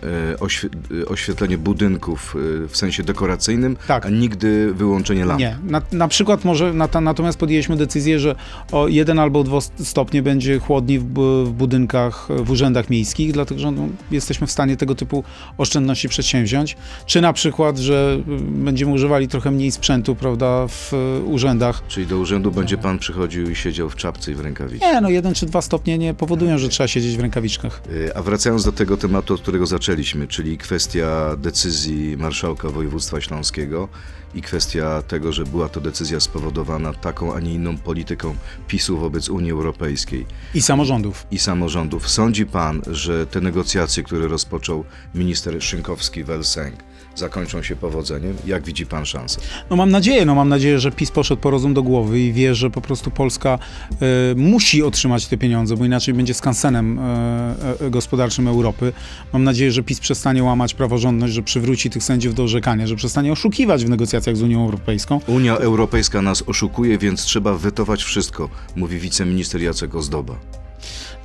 e, 1.01 1.05
oświetlenie 1.07 1.57
budynków 1.57 2.35
e, 2.35 2.67
w 2.67 2.77
sensie 2.77 3.03
dekoracyjnym, 3.03 3.77
Tak. 3.87 4.05
a 4.05 4.09
nigdy 4.09 4.73
wyłączenie 4.73 5.25
lamp. 5.25 5.39
Nie. 5.39 5.57
Na, 5.63 5.81
na 5.91 6.07
przykład 6.07 6.45
może, 6.45 6.73
na, 6.73 6.87
natomiast 7.01 7.39
podjęliśmy 7.39 7.77
decyzję, 7.77 8.19
że 8.19 8.35
o 8.71 8.87
jeden 8.87 9.19
albo 9.19 9.43
dwa 9.43 9.61
stopnie 9.61 10.21
będzie 10.21 10.59
chłodniej 10.59 10.99
w, 10.99 11.05
w 11.45 11.49
budynkach, 11.51 12.27
w 12.29 12.51
urzędach 12.51 12.89
miejskich, 12.89 13.31
dlatego 13.31 13.61
że 13.61 13.71
no, 13.71 13.87
jesteśmy 14.11 14.47
w 14.47 14.51
stanie 14.51 14.77
tego 14.77 14.95
typu 14.95 15.23
oszczędności 15.57 16.09
przedsięwziąć. 16.09 16.77
Czy 17.05 17.21
na 17.21 17.33
przykład, 17.33 17.77
że 17.77 18.19
będziemy 18.41 18.91
używali 18.91 19.27
trochę 19.27 19.51
mniej 19.51 19.71
sprzętu, 19.71 20.15
prawda, 20.15 20.67
w 20.67 20.91
urzędach. 21.25 21.83
Czyli 21.87 22.07
do 22.07 22.17
urzędu 22.17 22.51
będzie 22.51 22.77
pan 22.77 22.99
przychodził 22.99 23.49
i 23.49 23.55
siedział 23.55 23.89
w 23.89 23.95
czapce 23.95 24.31
i 24.31 24.35
w 24.35 24.39
rękawiczkach. 24.39 24.93
Nie, 24.93 25.01
no 25.01 25.09
jeden 25.09 25.33
czy 25.33 25.45
dwa 25.45 25.61
stopnie 25.61 25.97
nie 25.97 26.13
powodują, 26.13 26.57
że 26.57 26.69
trzeba 26.69 26.87
siedzieć 26.87 27.17
w 27.17 27.19
rękawiczkach. 27.27 27.81
E, 28.07 28.17
A 28.17 28.21
wracając 28.21 28.65
do 28.65 28.71
tego 28.71 28.97
tematu, 28.97 29.33
od 29.33 29.41
którego 29.41 29.65
zaczęliśmy, 29.65 30.27
czyli 30.27 30.57
kwestia 30.57 31.35
decyzji 31.37 32.17
marszałka 32.17 32.69
województwa 32.69 33.21
śląskiego 33.21 33.87
i 34.37 34.41
kwestia 34.41 35.01
tego, 35.01 35.31
że 35.31 35.43
była 35.43 35.69
to 35.69 35.81
decyzja 35.81 36.19
spowodowana 36.19 36.93
taką, 36.93 37.33
a 37.33 37.39
nie 37.39 37.53
inną 37.53 37.77
polityką 37.77 38.35
PiSu 38.67 38.97
wobec 38.97 39.29
Unii 39.29 39.51
Europejskiej 39.51 40.25
I 40.53 40.61
samorządów. 40.61 41.27
i 41.31 41.39
samorządów. 41.39 42.09
Sądzi 42.09 42.45
pan, 42.45 42.81
że 42.87 43.25
te 43.27 43.41
negocjacje, 43.41 44.03
które 44.03 44.27
rozpoczął 44.27 44.83
minister 45.15 45.53
Szynkowski-Welsenk, 45.53 46.73
zakończą 47.15 47.63
się 47.63 47.75
powodzeniem? 47.75 48.35
Jak 48.45 48.63
widzi 48.63 48.85
pan 48.85 49.05
szansę? 49.05 49.39
No 49.69 49.75
mam 49.75 49.91
nadzieję, 49.91 50.25
no 50.25 50.35
mam 50.35 50.49
nadzieję, 50.49 50.79
że 50.79 50.91
PiS 50.91 51.11
poszedł 51.11 51.41
po 51.41 51.49
rozum 51.51 51.73
do 51.73 51.83
głowy 51.83 52.19
i 52.19 52.33
wie, 52.33 52.55
że 52.55 52.69
po 52.69 52.81
prostu 52.81 53.11
Polska 53.11 53.59
e, 53.91 54.35
musi 54.35 54.83
otrzymać 54.83 55.27
te 55.27 55.37
pieniądze, 55.37 55.77
bo 55.77 55.85
inaczej 55.85 56.13
będzie 56.13 56.33
skansenem 56.33 56.99
e, 56.99 57.65
e, 57.81 57.89
gospodarczym 57.89 58.47
Europy. 58.47 58.93
Mam 59.33 59.43
nadzieję, 59.43 59.71
że 59.71 59.83
PiS 59.83 59.99
przestanie 59.99 60.43
łamać 60.43 60.73
praworządność, 60.73 61.33
że 61.33 61.43
przywróci 61.43 61.89
tych 61.89 62.03
sędziów 62.03 62.35
do 62.35 62.43
orzekania, 62.43 62.87
że 62.87 62.95
przestanie 62.95 63.31
oszukiwać 63.31 63.85
w 63.85 63.89
negocjacjach 63.89 64.26
z 64.35 64.41
Unią 64.41 64.65
Europejską. 64.65 65.19
Unia 65.27 65.57
Europejska 65.57 66.21
nas 66.21 66.43
oszukuje, 66.47 66.97
więc 66.97 67.23
trzeba 67.23 67.53
wetować 67.53 68.03
wszystko, 68.03 68.49
mówi 68.75 68.99
wiceminister 68.99 69.61
Jacek 69.61 69.95
Ozdoba. 69.95 70.35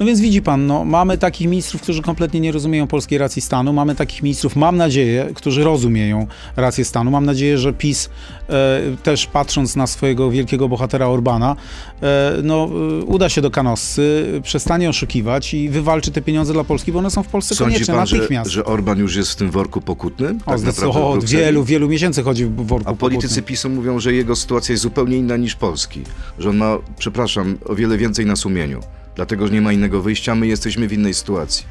No 0.01 0.07
więc 0.07 0.21
widzi 0.21 0.43
pan, 0.43 0.67
no, 0.67 0.85
mamy 0.85 1.19
takich 1.19 1.49
ministrów, 1.49 1.83
którzy 1.83 2.03
kompletnie 2.03 2.41
nie 2.41 2.53
rozumieją 2.53 2.87
polskiej 2.87 3.19
racji 3.19 3.43
stanu. 3.43 3.73
Mamy 3.73 3.95
takich 3.95 4.23
ministrów, 4.23 4.57
mam 4.57 4.77
nadzieję, 4.77 5.29
którzy 5.35 5.65
rozumieją 5.65 6.27
rację 6.57 6.85
stanu. 6.85 7.11
Mam 7.11 7.27
nadzieję, 7.27 7.59
że 7.59 7.73
PiS 7.73 8.11
e, 8.49 8.81
też 9.03 9.27
patrząc 9.27 9.77
na 9.77 9.87
swojego 9.87 10.31
wielkiego 10.31 10.69
bohatera 10.69 11.07
Orbana, 11.07 11.57
e, 12.03 12.33
no, 12.43 12.69
e, 13.01 13.05
uda 13.05 13.29
się 13.29 13.41
do 13.41 13.51
kanoscy, 13.51 14.27
przestanie 14.43 14.89
oszukiwać 14.89 15.55
i 15.55 15.69
wywalczy 15.69 16.11
te 16.11 16.23
pieniądze 16.23 16.53
dla 16.53 16.65
Polski, 16.65 16.93
bo 16.93 16.99
one 16.99 17.11
są 17.11 17.23
w 17.23 17.29
Polsce 17.29 17.55
Sądzi 17.55 17.75
konieczne 17.75 17.95
pan, 17.95 18.07
że, 18.07 18.17
natychmiast. 18.17 18.51
że 18.51 18.65
Orban 18.65 18.99
już 18.99 19.17
jest 19.17 19.33
w 19.33 19.37
tym 19.37 19.51
worku 19.51 19.81
pokutnym? 19.81 20.41
o, 20.47 20.51
Tak 20.51 20.59
zdecydowanie- 20.59 20.95
naprawdę 20.95 21.17
o, 21.17 21.19
od 21.19 21.25
wielu, 21.25 21.65
wielu 21.65 21.89
miesięcy 21.89 22.23
chodzi 22.23 22.47
w 22.47 22.55
worku 22.67 22.91
A 22.91 22.95
politycy 22.95 23.29
pokutnym. 23.29 23.45
PiSu 23.45 23.71
mówią, 23.71 24.01
że 24.01 24.13
jego 24.15 24.37
sytuacja 24.37 24.73
jest 24.73 24.83
zupełnie 24.83 25.17
inna 25.17 25.37
niż 25.37 25.55
Polski. 25.55 26.01
Że 26.39 26.51
on 26.51 26.57
ma, 26.57 26.79
przepraszam, 26.99 27.59
o 27.67 27.75
wiele 27.75 27.99
więcej 27.99 28.27
na 28.27 28.37
sumieniu. 28.37 28.81
Dlatego, 29.17 29.47
że 29.47 29.53
nie 29.53 29.61
ma 29.61 29.73
innego 29.73 30.03
wyjścia, 30.03 30.35
my 30.35 30.47
jesteśmy 30.47 30.89
w 30.89 30.93
innej 30.93 31.15
sytuacji. 31.15 31.65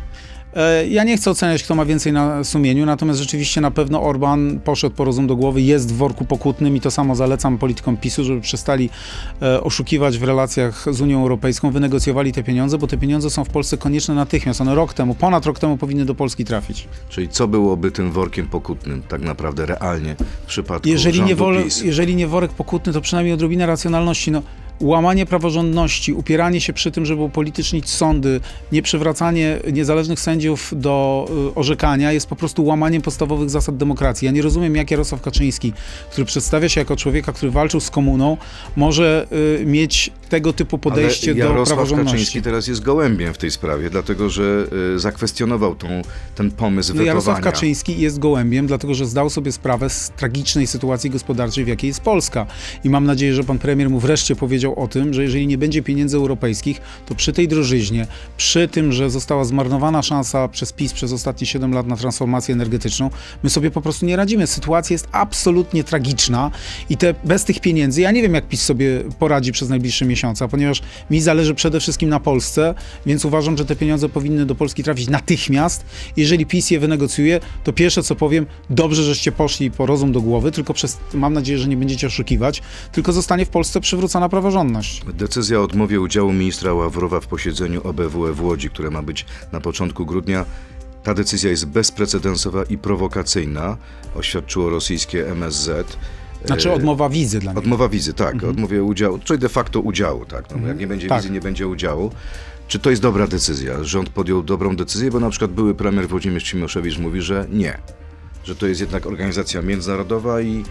E, 0.55 0.87
Ja 0.87 1.03
nie 1.03 1.17
chcę 1.17 1.31
oceniać, 1.31 1.63
kto 1.63 1.75
ma 1.75 1.85
więcej 1.85 2.13
na 2.13 2.43
sumieniu, 2.43 2.85
natomiast 2.85 3.19
rzeczywiście 3.19 3.61
na 3.61 3.71
pewno 3.71 4.03
Orban 4.03 4.59
poszedł 4.63 4.95
po 4.95 5.03
rozum 5.03 5.27
do 5.27 5.35
głowy, 5.35 5.61
jest 5.61 5.93
w 5.93 5.97
worku 5.97 6.25
pokutnym 6.25 6.75
i 6.75 6.81
to 6.81 6.91
samo 6.91 7.15
zalecam 7.15 7.57
politykom 7.57 7.97
PiSu, 7.97 8.23
żeby 8.23 8.41
przestali 8.41 8.89
e, 9.41 9.63
oszukiwać 9.63 10.17
w 10.17 10.23
relacjach 10.23 10.85
z 10.91 11.01
Unią 11.01 11.21
Europejską, 11.21 11.71
wynegocjowali 11.71 12.31
te 12.31 12.43
pieniądze, 12.43 12.77
bo 12.77 12.87
te 12.87 12.97
pieniądze 12.97 13.29
są 13.29 13.43
w 13.43 13.49
Polsce 13.49 13.77
konieczne 13.77 14.15
natychmiast. 14.15 14.61
One 14.61 14.75
rok 14.75 14.93
temu, 14.93 15.15
ponad 15.15 15.45
rok 15.45 15.59
temu 15.59 15.77
powinny 15.77 16.05
do 16.05 16.15
Polski 16.15 16.45
trafić. 16.45 16.87
Czyli 17.09 17.29
co 17.29 17.47
byłoby 17.47 17.91
tym 17.91 18.11
workiem 18.11 18.47
pokutnym, 18.47 19.03
tak 19.07 19.21
naprawdę 19.21 19.65
realnie 19.65 20.15
w 20.43 20.45
przypadku 20.47 20.89
Jeżeli 20.89 21.17
rządu 21.17 21.29
nie, 21.29 21.35
wol, 21.35 21.63
PiS? 21.63 21.81
jeżeli 21.81 22.15
nie 22.15 22.27
worek 22.27 22.51
pokutny, 22.51 22.93
to 22.93 23.01
przynajmniej 23.01 23.33
odrobina 23.33 23.65
racjonalności. 23.65 24.31
No, 24.31 24.41
łamanie 24.81 25.25
praworządności, 25.25 26.13
upieranie 26.13 26.61
się 26.61 26.73
przy 26.73 26.91
tym, 26.91 27.05
żeby 27.05 27.21
upolitycznić 27.21 27.89
sądy, 27.89 28.39
nieprzywracanie 28.71 29.59
niezależnych 29.71 30.19
sędziów 30.19 30.73
do 30.75 31.27
y, 31.51 31.55
orzekania 31.55 32.11
jest 32.11 32.27
po 32.27 32.35
prostu 32.35 32.65
łamaniem 32.65 33.01
podstawowych 33.01 33.49
zasad 33.49 33.77
demokracji. 33.77 34.25
Ja 34.25 34.31
nie 34.31 34.41
rozumiem, 34.41 34.75
jak 34.75 34.91
Jarosław 34.91 35.21
Kaczyński, 35.21 35.73
który 36.11 36.25
przedstawia 36.25 36.69
się 36.69 36.81
jako 36.81 36.95
człowieka, 36.95 37.33
który 37.33 37.51
walczył 37.51 37.79
z 37.79 37.89
komuną, 37.89 38.37
może 38.75 39.27
y, 39.61 39.65
mieć 39.65 40.11
tego 40.29 40.53
typu 40.53 40.77
podejście 40.77 41.31
Ale 41.31 41.39
do 41.39 41.45
Jarosław 41.45 41.67
praworządności. 41.67 42.11
Kaczyński 42.11 42.41
teraz 42.41 42.67
jest 42.67 42.81
gołębiem 42.81 43.33
w 43.33 43.37
tej 43.37 43.51
sprawie, 43.51 43.89
dlatego 43.89 44.29
że 44.29 44.67
y, 44.95 44.99
zakwestionował 44.99 45.75
tą, 45.75 45.87
ten 46.35 46.51
pomysł 46.51 46.89
No, 46.89 46.93
wetowania. 46.93 47.07
Jarosław 47.07 47.41
Kaczyński 47.41 48.01
jest 48.01 48.19
gołębiem, 48.19 48.67
dlatego 48.67 48.93
że 48.93 49.05
zdał 49.05 49.29
sobie 49.29 49.51
sprawę 49.51 49.89
z 49.89 50.09
tragicznej 50.09 50.67
sytuacji 50.67 51.09
gospodarczej, 51.09 51.65
w 51.65 51.67
jakiej 51.67 51.87
jest 51.87 52.01
Polska. 52.01 52.45
I 52.83 52.89
mam 52.89 53.05
nadzieję, 53.05 53.33
że 53.33 53.43
pan 53.43 53.59
premier 53.59 53.89
mu 53.89 53.99
wreszcie 53.99 54.35
powiedział 54.35 54.70
o 54.75 54.87
tym, 54.87 55.13
że 55.13 55.23
jeżeli 55.23 55.47
nie 55.47 55.57
będzie 55.57 55.83
pieniędzy 55.83 56.17
europejskich, 56.17 56.81
to 57.05 57.15
przy 57.15 57.33
tej 57.33 57.47
drożyźnie, 57.47 58.07
przy 58.37 58.67
tym, 58.67 58.91
że 58.91 59.09
została 59.09 59.43
zmarnowana 59.43 60.01
szansa 60.01 60.47
przez 60.47 60.73
PiS 60.73 60.93
przez 60.93 61.13
ostatnie 61.13 61.47
7 61.47 61.73
lat 61.73 61.87
na 61.87 61.95
transformację 61.95 62.53
energetyczną, 62.53 63.09
my 63.43 63.49
sobie 63.49 63.71
po 63.71 63.81
prostu 63.81 64.05
nie 64.05 64.15
radzimy. 64.15 64.47
Sytuacja 64.47 64.93
jest 64.93 65.07
absolutnie 65.11 65.83
tragiczna 65.83 66.51
i 66.89 66.97
te, 66.97 67.13
bez 67.23 67.43
tych 67.43 67.59
pieniędzy, 67.59 68.01
ja 68.01 68.11
nie 68.11 68.21
wiem, 68.21 68.33
jak 68.33 68.47
PiS 68.47 68.61
sobie 68.61 69.03
poradzi 69.19 69.51
przez 69.51 69.69
najbliższe 69.69 70.05
miesiące, 70.05 70.47
ponieważ 70.47 70.81
mi 71.09 71.21
zależy 71.21 71.55
przede 71.55 71.79
wszystkim 71.79 72.09
na 72.09 72.19
Polsce, 72.19 72.73
więc 73.05 73.25
uważam, 73.25 73.57
że 73.57 73.65
te 73.65 73.75
pieniądze 73.75 74.09
powinny 74.09 74.45
do 74.45 74.55
Polski 74.55 74.83
trafić 74.83 75.09
natychmiast. 75.09 75.85
Jeżeli 76.17 76.45
PiS 76.45 76.71
je 76.71 76.79
wynegocjuje, 76.79 77.39
to 77.63 77.73
pierwsze 77.73 78.03
co 78.03 78.15
powiem, 78.15 78.45
dobrze, 78.69 79.03
żeście 79.03 79.31
poszli 79.31 79.71
po 79.71 79.85
rozum 79.85 80.11
do 80.11 80.21
głowy, 80.21 80.51
tylko 80.51 80.73
przez, 80.73 80.97
mam 81.13 81.33
nadzieję, 81.33 81.59
że 81.59 81.67
nie 81.67 81.77
będziecie 81.77 82.07
oszukiwać, 82.07 82.61
tylko 82.91 83.13
zostanie 83.13 83.45
w 83.45 83.49
Polsce 83.49 83.81
przywrócona 83.81 84.29
praworządność. 84.29 84.60
Decyzja 85.13 85.59
o 85.59 85.63
odmowie 85.63 85.99
udziału 86.01 86.33
ministra 86.33 86.73
Ławrowa 86.73 87.19
w 87.19 87.27
posiedzeniu 87.27 87.81
OBWE 87.87 88.33
w 88.33 88.41
Łodzi, 88.43 88.69
które 88.69 88.89
ma 88.91 89.01
być 89.01 89.25
na 89.51 89.61
początku 89.61 90.05
grudnia, 90.05 90.45
ta 91.03 91.13
decyzja 91.13 91.49
jest 91.49 91.65
bezprecedensowa 91.65 92.63
i 92.63 92.77
prowokacyjna, 92.77 93.77
oświadczyło 94.15 94.69
rosyjskie 94.69 95.27
MSZ. 95.31 95.97
Znaczy 96.45 96.69
E, 96.69 96.73
odmowa 96.73 97.09
wizy 97.09 97.39
dla 97.39 97.51
nich. 97.51 97.59
Odmowa 97.59 97.89
wizy, 97.89 98.13
tak, 98.13 98.43
odmowie 98.43 98.83
udziału, 98.83 99.19
czyli 99.23 99.39
de 99.39 99.49
facto 99.49 99.79
udziału, 99.79 100.25
tak. 100.25 100.45
No, 100.61 100.67
Jak 100.67 100.79
nie 100.79 100.87
będzie 100.87 101.07
Tak. 101.07 101.21
wizy, 101.21 101.33
nie 101.33 101.41
będzie 101.41 101.67
udziału. 101.67 102.11
Czy 102.67 102.79
to 102.79 102.89
jest 102.89 103.01
dobra 103.01 103.27
decyzja? 103.27 103.83
Rząd 103.83 104.09
podjął 104.09 104.43
dobrą 104.43 104.75
decyzję, 104.75 105.11
bo 105.11 105.19
na 105.19 105.29
przykład 105.29 105.51
były 105.51 105.75
premier 105.75 106.07
Włodzimierz 106.07 106.43
Cimoszewicz 106.43 106.97
mówi, 106.97 107.21
że 107.21 107.45
nie. 107.51 107.77
Że 108.43 108.55
to 108.55 108.67
jest 108.67 108.81
jednak 108.81 109.05
organizacja 109.05 109.61
międzynarodowa 109.61 110.41
i 110.41 110.63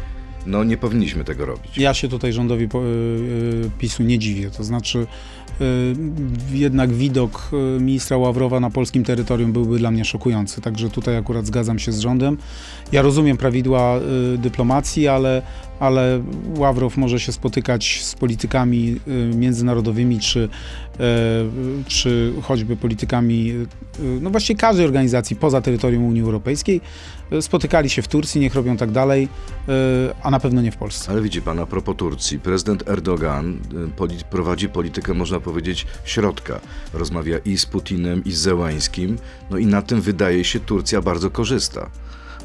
no 0.46 0.64
nie 0.64 0.76
powinniśmy 0.76 1.24
tego 1.24 1.46
robić. 1.46 1.78
Ja 1.78 1.94
się 1.94 2.08
tutaj 2.08 2.32
rządowi 2.32 2.64
y, 2.64 2.68
y, 2.78 3.70
PiSu 3.78 4.02
nie 4.02 4.18
dziwię. 4.18 4.50
To 4.50 4.64
znaczy, 4.64 5.06
y, 5.60 5.64
jednak 6.52 6.92
widok 6.92 7.50
ministra 7.80 8.16
Ławrowa 8.16 8.60
na 8.60 8.70
polskim 8.70 9.04
terytorium 9.04 9.52
byłby 9.52 9.78
dla 9.78 9.90
mnie 9.90 10.04
szokujący. 10.04 10.60
Także 10.60 10.90
tutaj 10.90 11.16
akurat 11.16 11.46
zgadzam 11.46 11.78
się 11.78 11.92
z 11.92 11.98
rządem. 11.98 12.38
Ja 12.92 13.02
rozumiem 13.02 13.36
prawidła 13.36 14.00
dyplomacji, 14.38 15.08
ale, 15.08 15.42
ale 15.80 16.22
Ławrow 16.56 16.96
może 16.96 17.20
się 17.20 17.32
spotykać 17.32 18.00
z 18.02 18.14
politykami 18.14 19.00
y, 19.08 19.36
międzynarodowymi, 19.36 20.20
czy, 20.20 20.38
y, 20.40 20.48
czy 21.86 22.32
choćby 22.42 22.76
politykami, 22.76 23.50
y, 23.50 23.66
no 24.20 24.30
właściwie 24.30 24.58
każdej 24.58 24.86
organizacji 24.86 25.36
poza 25.36 25.60
terytorium 25.60 26.04
Unii 26.04 26.22
Europejskiej. 26.22 26.80
Y, 27.32 27.42
Spotykali 27.42 27.90
się 27.90 28.02
w 28.02 28.08
Turcji, 28.08 28.40
niech 28.40 28.54
robią 28.54 28.76
tak 28.76 28.90
dalej, 28.90 29.28
y, 29.68 29.72
a 30.22 30.30
na 30.30 30.40
pewno 30.40 30.62
nie 30.62 30.72
w 30.72 30.76
Polsce. 30.76 31.12
Ale 31.12 31.22
widzi 31.22 31.42
pan, 31.42 31.58
a 31.58 31.66
propos 31.66 31.96
Turcji, 31.96 32.38
prezydent 32.38 32.88
Erdogan 32.88 33.58
y, 34.20 34.24
prowadzi 34.30 34.68
politykę, 34.68 35.14
można 35.14 35.40
powiedzieć, 35.40 35.86
środka. 36.04 36.60
Rozmawia 36.94 37.38
i 37.38 37.58
z 37.58 37.66
Putinem, 37.66 38.24
i 38.24 38.32
z 38.32 38.38
Zełańskim, 38.38 39.18
no 39.50 39.58
i 39.58 39.66
na 39.66 39.82
tym 39.82 40.00
wydaje 40.00 40.44
się 40.44 40.60
Turcja 40.60 41.02
bardzo 41.02 41.30
korzysta. 41.30 41.90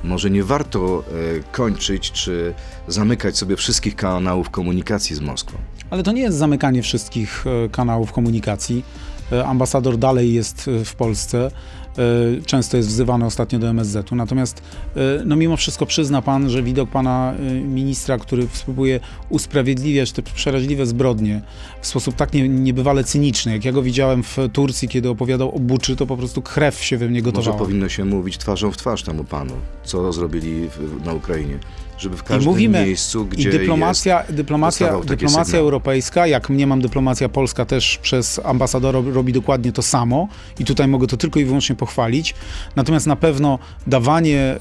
Może 0.04 0.30
nie 0.30 0.44
warto 0.44 1.04
e, 1.40 1.52
kończyć 1.52 2.12
czy 2.12 2.54
zamykać 2.88 3.38
sobie 3.38 3.56
wszystkich 3.56 3.96
kanałów 3.96 4.50
komunikacji 4.50 5.16
z 5.16 5.22
Moskwą. 5.22 5.58
Ale 5.90 6.04
to 6.04 6.12
nie 6.12 6.22
jest 6.22 6.38
zamykanie 6.38 6.82
wszystkich 6.82 7.46
e, 7.48 7.70
kanałów 7.70 8.12
komunikacji. 8.12 8.84
E, 9.32 9.46
Ambasador 9.46 9.98
dalej 9.98 10.34
jest 10.34 10.70
w 10.86 10.96
Polsce. 10.96 11.52
E, 11.98 12.42
Często 12.46 12.78
jest 12.78 12.90
wzywany 12.90 13.26
ostatnio 13.26 13.60
do 13.60 13.68
MSZ-u. 13.70 14.16
Natomiast, 14.16 14.62
e, 14.96 15.00
no 15.26 15.36
mimo 15.36 15.58
wszystko 15.58 15.86
przyzna 15.86 16.22
pan, 16.22 16.50
że 16.50 16.64
widok 16.64 16.90
pana 16.90 17.34
e, 17.34 17.54
ministra, 17.54 18.18
który 18.18 18.48
spróbuje 18.54 19.00
usprawiedliwiać 19.30 20.12
te 20.12 20.22
przeraźliwe 20.22 20.86
zbrodnie 20.86 21.42
w 21.82 21.88
sposób 21.88 22.16
tak 22.16 22.34
nie, 22.34 22.50
niebywale 22.50 23.04
cyniczny, 23.04 23.52
jak 23.52 23.66
ja 23.66 23.72
go 23.72 23.82
widziałem 23.82 24.24
w 24.24 24.38
Turcji, 24.54 24.88
kiedy 24.88 25.10
opowiadał 25.10 25.56
o 25.56 25.60
Buczy, 25.60 25.96
to 25.96 26.06
po 26.06 26.18
prostu 26.18 26.42
krew 26.42 26.84
się 26.84 26.98
we 26.98 27.06
mnie 27.10 27.22
Może 27.22 27.32
gotowała. 27.32 27.58
powinno 27.58 27.90
się 27.90 28.06
mówić 28.06 28.38
twarzą 28.38 28.72
w 28.72 28.78
twarz 28.78 29.04
temu 29.04 29.24
panu, 29.24 29.54
co 29.84 30.14
zrobili 30.14 30.70
w, 30.70 31.06
na 31.06 31.14
Ukrainie. 31.14 31.60
Żeby 31.98 32.18
w 32.18 32.22
I 32.22 32.24
każdym 32.24 32.52
mówimy, 32.52 32.86
miejscu, 32.86 33.26
gdzie 33.26 33.50
I 33.50 33.52
dyplomacja, 33.52 34.20
jest, 34.22 34.34
dyplomacja, 34.34 35.00
dyplomacja 35.02 35.44
sygnały. 35.46 35.64
europejska, 35.64 36.28
jak 36.28 36.50
mniemam, 36.50 36.82
dyplomacja 36.82 37.30
polska 37.30 37.66
też 37.66 37.98
przez 37.98 38.42
ambasadora 38.44 39.00
robi 39.14 39.34
dokładnie 39.34 39.72
to 39.72 39.82
samo 39.82 40.28
i 40.60 40.66
tutaj 40.66 40.88
mogę 40.88 41.08
to 41.08 41.18
tylko 41.18 41.40
i 41.40 41.46
wyłącznie 41.46 41.76
pochwalić. 41.86 42.36
Natomiast 42.76 43.08
na 43.08 43.16
pewno 43.16 43.60
dawanie 43.88 44.56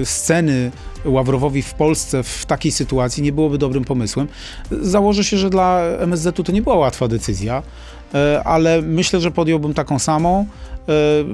y, 0.00 0.04
sceny 0.04 0.70
Ławrowowi 1.04 1.62
w 1.62 1.74
Polsce 1.74 2.22
w 2.22 2.46
takiej 2.46 2.72
sytuacji 2.72 3.22
nie 3.22 3.32
byłoby 3.32 3.58
dobrym 3.58 3.84
pomysłem. 3.84 4.28
Założę 4.70 5.24
się, 5.24 5.36
że 5.36 5.50
dla 5.50 5.80
MSZ-u 5.98 6.42
to 6.44 6.52
nie 6.52 6.62
była 6.62 6.76
łatwa 6.76 7.08
decyzja, 7.08 7.62
y, 7.62 8.42
ale 8.44 8.82
myślę, 8.82 9.20
że 9.20 9.30
podjąłbym 9.30 9.74
taką 9.74 9.98
samą. 9.98 10.46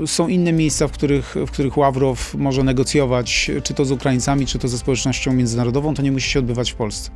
Y, 0.02 0.06
Są 0.06 0.28
inne 0.28 0.52
miejsca, 0.52 0.88
w 0.88 0.92
których, 0.92 1.34
w 1.46 1.50
których 1.50 1.76
Ławrow 1.76 2.34
może 2.34 2.62
negocjować, 2.62 3.50
czy 3.62 3.74
to 3.74 3.84
z 3.84 3.90
Ukraińcami, 3.90 4.46
czy 4.46 4.58
to 4.58 4.68
ze 4.68 4.78
społecznością 4.78 5.32
międzynarodową. 5.32 5.94
To 5.94 6.02
nie 6.02 6.12
musi 6.12 6.30
się 6.30 6.38
odbywać 6.38 6.72
w 6.72 6.74
Polsce. 6.74 7.10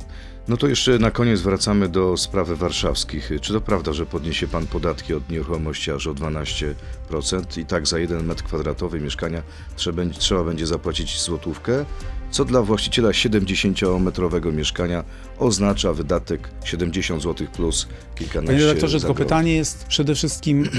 No 0.47 0.57
to 0.57 0.67
jeszcze 0.67 0.99
na 0.99 1.11
koniec 1.11 1.41
wracamy 1.41 1.89
do 1.89 2.17
sprawy 2.17 2.55
warszawskich. 2.55 3.31
Czy 3.41 3.53
to 3.53 3.61
prawda, 3.61 3.93
że 3.93 4.05
podniesie 4.05 4.47
pan 4.47 4.67
podatki 4.67 5.13
od 5.13 5.29
nieruchomości 5.29 5.91
aż 5.91 6.07
o 6.07 6.13
12% 6.13 7.59
i 7.59 7.65
tak 7.65 7.87
za 7.87 7.99
jeden 7.99 8.25
metr 8.25 8.43
kwadratowy 8.43 8.99
mieszkania 8.99 9.41
trzeba, 9.75 10.43
będzie 10.43 10.67
zapłacić 10.67 11.21
złotówkę? 11.21 11.85
Co 12.31 12.45
dla 12.45 12.61
właściciela 12.61 13.09
70-metrowego 13.09 14.53
mieszkania 14.53 15.03
oznacza 15.39 15.93
wydatek 15.93 16.49
70 16.63 17.23
zł 17.23 17.47
plus 17.53 17.87
kilkanaście 18.15 18.53
Panie 18.53 18.65
redaktorze, 18.65 18.99
tylko 18.99 19.15
pytanie 19.15 19.53
jest 19.53 19.85
przede 19.85 20.15
wszystkim, 20.15 20.69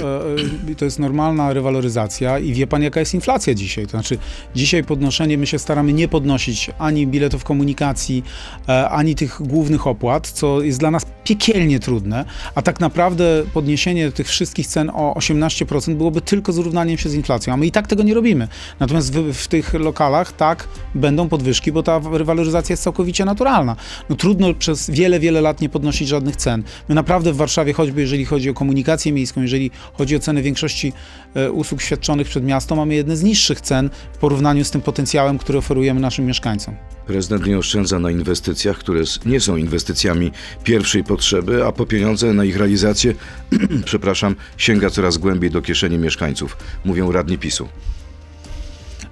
e, 0.67 0.73
e, 0.73 0.75
to 0.75 0.85
jest 0.85 0.99
normalna 0.99 1.53
rewaloryzacja 1.53 2.39
i 2.39 2.53
wie 2.53 2.67
pan 2.67 2.83
jaka 2.83 3.01
jest 3.01 3.15
inflacja 3.15 3.55
dzisiaj? 3.55 3.85
To 3.85 3.91
znaczy 3.91 4.19
dzisiaj 4.55 4.85
podnoszenie, 4.85 5.39
my 5.39 5.47
się 5.47 5.59
staramy 5.59 5.93
nie 5.93 6.09
podnosić 6.09 6.71
ani 6.79 7.07
biletów 7.07 7.45
komunikacji, 7.45 8.25
e, 8.69 8.89
ani 8.89 9.15
tych 9.15 9.43
głównych 9.43 9.87
opłat, 9.87 10.29
co 10.29 10.63
jest 10.63 10.79
dla 10.79 10.91
nas 10.91 11.07
piekielnie 11.25 11.81
trudne, 11.81 12.25
a 12.55 12.63
tak 12.63 12.81
naprawdę 12.81 13.45
podniesienie 13.55 14.13
tych 14.13 14.29
wszystkich 14.29 14.67
cen 14.67 14.91
o 14.95 15.15
18% 15.15 15.95
byłoby 15.95 16.21
tylko 16.21 16.53
zrównaniem 16.53 16.99
się 16.99 17.09
z 17.09 17.15
inflacją, 17.15 17.53
a 17.53 17.57
my 17.57 17.67
i 17.67 17.71
tak 17.71 17.87
tego 17.87 18.03
nie 18.03 18.15
robimy. 18.15 18.49
Natomiast 18.81 19.13
w, 19.13 19.33
w 19.33 19.49
tych 19.49 19.75
lokalach 19.75 20.33
tak 20.33 20.69
będą 20.95 21.29
podwyżki 21.29 21.42
podwyżki, 21.43 21.73
bo 21.73 21.83
ta 21.83 22.01
rewaloryzacja 22.13 22.73
jest 22.73 22.83
całkowicie 22.83 23.25
naturalna. 23.25 23.77
No 24.09 24.17
trudno 24.17 24.55
przez 24.55 24.91
wiele, 24.91 25.21
wiele 25.21 25.41
lat 25.41 25.61
nie 25.61 25.69
podnosić 25.69 26.09
żadnych 26.09 26.37
cen. 26.37 26.63
My 26.89 26.95
naprawdę 26.95 27.33
w 27.33 27.37
Warszawie, 27.37 27.73
choćby 27.73 28.01
jeżeli 28.01 28.25
chodzi 28.25 28.51
o 28.51 28.55
komunikację 28.55 29.13
miejską, 29.13 29.43
jeżeli 29.43 29.71
chodzi 29.95 30.17
o 30.17 30.19
ceny 30.19 30.43
większości 30.43 30.93
e, 31.35 31.53
usług 31.53 31.83
świadczonych 31.83 32.29
przed 32.29 32.45
miasto, 32.45 32.77
mamy 32.77 32.95
jedne 32.95 33.17
z 33.17 33.23
niższych 33.23 33.61
cen 33.61 33.91
w 34.13 34.19
porównaniu 34.19 34.65
z 34.65 34.71
tym 34.71 34.81
potencjałem, 34.81 35.39
który 35.39 35.59
oferujemy 35.59 36.01
naszym 36.01 36.27
mieszkańcom. 36.27 36.75
Prezydent 37.07 37.47
nie 37.47 37.59
oszczędza 37.59 37.99
na 37.99 38.11
inwestycjach, 38.11 38.79
które 38.79 39.03
nie 39.27 39.41
są 39.41 39.57
inwestycjami 39.57 40.33
pierwszej 40.65 41.05
potrzeby, 41.05 41.67
a 41.67 41.73
po 41.73 41.87
pieniądze 41.87 42.33
na 42.33 42.45
ich 42.45 42.57
realizację, 42.57 43.15
przepraszam, 43.85 44.35
sięga 44.57 44.91
coraz 44.91 45.19
głębiej 45.19 45.51
do 45.51 45.63
kieszeni 45.63 45.99
mieszkańców, 45.99 46.57
mówią 46.85 47.13
radni 47.13 47.39
PiSu. 47.39 47.69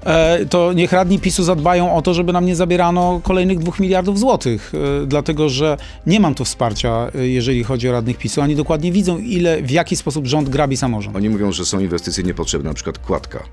E, 0.05 0.47
to 0.47 0.73
niech 0.73 0.93
radni 0.93 1.19
PiSu 1.19 1.45
zadbają 1.45 1.95
o 1.95 2.03
to, 2.03 2.15
żeby 2.15 2.33
nam 2.33 2.47
nie 2.47 2.57
zabierano 2.57 3.21
kolejnych 3.25 3.59
dwóch 3.59 3.81
miliardów 3.81 4.19
złotych, 4.19 4.73
e, 5.03 5.07
dlatego 5.07 5.49
że 5.49 5.77
nie 6.07 6.21
mam 6.21 6.35
tu 6.35 6.45
wsparcia, 6.45 7.11
e, 7.15 7.29
jeżeli 7.29 7.65
chodzi 7.65 7.89
o 7.89 7.93
radnych 7.93 8.19
PiSu. 8.19 8.41
Oni 8.41 8.57
dokładnie 8.57 8.93
widzą, 8.93 9.19
ile, 9.19 9.63
w 9.63 9.71
jaki 9.71 9.97
sposób 9.97 10.27
rząd 10.27 10.49
grabi 10.49 10.77
samorząd. 10.77 11.17
Oni 11.17 11.29
mówią, 11.29 11.53
że 11.53 11.65
są 11.65 11.81
inwestycje 11.81 12.25
niepotrzebne, 12.25 12.69
na 12.69 12.75
przykład 12.75 12.99
kładka 12.99 13.45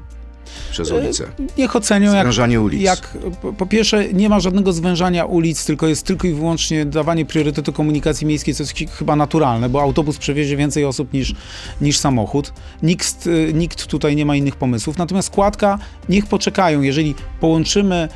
przez 0.72 0.92
ulicę. 0.92 1.24
Niech 1.58 1.76
ocenią, 1.76 2.14
jak, 2.14 2.22
Zwężanie 2.24 2.62
ulic. 2.62 2.82
jak 2.82 3.18
po, 3.58 3.66
pierwsze 3.66 4.14
nie 4.14 4.30
ma 4.30 4.40
żadnego 4.40 4.74
zwężania 4.74 5.26
ulic, 5.26 5.66
tylko 5.66 5.88
jest 5.88 6.06
tylko 6.06 6.28
i 6.28 6.34
wyłącznie 6.34 6.86
dawanie 6.86 7.26
priorytetu 7.26 7.74
komunikacji 7.74 8.28
miejskiej, 8.28 8.54
co 8.56 8.64
jest 8.64 8.74
ch- 8.74 8.98
chyba 8.98 9.16
naturalne, 9.16 9.70
bo 9.70 9.82
autobus 9.82 10.18
przewiezie 10.18 10.58
więcej 10.58 10.86
osób 10.86 11.14
niż, 11.14 11.36
niż 11.82 11.98
samochód. 11.98 12.54
Nikt, 12.84 13.28
y, 13.28 13.52
nikt 13.54 13.86
tutaj 13.88 14.16
nie 14.16 14.26
ma 14.26 14.36
innych 14.36 14.56
pomysłów. 14.56 14.98
Natomiast 14.98 15.28
składka, 15.28 15.80
niech 16.10 16.26
poczekają. 16.26 16.82
Jeżeli 16.82 17.16
połączymy 17.40 18.10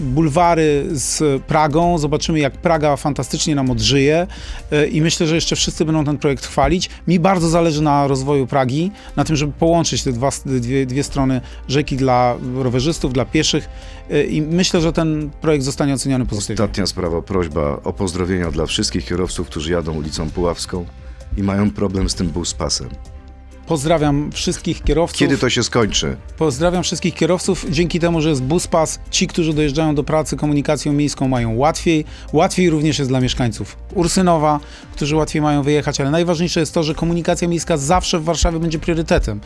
bulwary 0.00 0.86
z 0.90 1.42
Pragą, 1.42 1.98
zobaczymy 1.98 2.38
jak 2.38 2.52
Praga 2.52 2.96
fantastycznie 2.96 3.54
nam 3.54 3.70
odżyje 3.70 4.26
y, 4.72 4.86
i 4.86 5.02
myślę, 5.02 5.26
że 5.26 5.34
jeszcze 5.34 5.56
wszyscy 5.56 5.84
będą 5.84 6.04
ten 6.04 6.18
projekt 6.18 6.46
chwalić. 6.46 6.90
Mi 7.08 7.20
bardzo 7.20 7.48
zależy 7.48 7.82
na 7.82 8.06
rozwoju 8.06 8.46
Pragi, 8.46 8.90
na 9.16 9.24
tym, 9.24 9.36
żeby 9.36 9.52
połączyć 9.52 10.02
te 10.02 10.12
dwa, 10.12 10.30
dwie, 10.46 10.86
dwie 10.86 11.02
strony 11.02 11.40
rzeki 11.68 11.96
dla 11.96 12.36
rowerzystów, 12.54 13.12
dla 13.12 13.24
pieszych 13.24 13.68
y, 14.10 14.24
i 14.24 14.42
myślę, 14.42 14.80
że 14.80 14.92
ten 14.92 15.30
projekt 15.40 15.64
zostanie 15.64 15.94
oceniony 15.94 16.26
pozytywnie. 16.26 16.64
Ostatnia 16.64 16.86
sprawa, 16.86 17.22
prośba 17.22 17.80
o 17.84 17.92
pozdrowienia 17.92 18.50
dla 18.50 18.66
wszystkich 18.66 19.04
kierowców, 19.04 19.46
którzy 19.46 19.72
jadą 19.72 19.92
ulicą 19.92 20.30
Puławską 20.30 20.86
i 21.36 21.42
mają 21.42 21.70
problem 21.70 22.10
z 22.10 22.14
tym 22.14 22.28
buspasem. 22.28 22.88
Pozdrawiam 23.66 24.32
wszystkich 24.32 24.82
kierowców. 24.82 25.18
Kiedy 25.18 25.38
to 25.38 25.50
się 25.50 25.62
skończy? 25.62 26.16
Pozdrawiam 26.38 26.82
wszystkich 26.82 27.14
kierowców. 27.14 27.66
Dzięki 27.70 28.00
temu, 28.00 28.20
że 28.20 28.28
jest 28.28 28.42
buspas, 28.42 29.00
ci, 29.10 29.26
którzy 29.26 29.52
dojeżdżają 29.54 29.94
do 29.94 30.04
pracy 30.04 30.36
komunikacją 30.36 30.92
miejską 30.92 31.28
mają 31.28 31.56
łatwiej. 31.56 32.04
Łatwiej 32.32 32.70
również 32.70 32.98
jest 32.98 33.10
dla 33.10 33.20
mieszkańców 33.20 33.76
Ursynowa, 33.94 34.60
którzy 34.96 35.16
łatwiej 35.16 35.42
mają 35.42 35.62
wyjechać, 35.62 36.00
ale 36.00 36.10
najważniejsze 36.10 36.60
jest 36.60 36.74
to, 36.74 36.82
że 36.82 36.94
komunikacja 36.94 37.48
miejska 37.48 37.76
zawsze 37.76 38.18
w 38.18 38.24
Warszawie 38.24 38.60
będzie 38.60 38.78
priorytetem. 38.78 39.40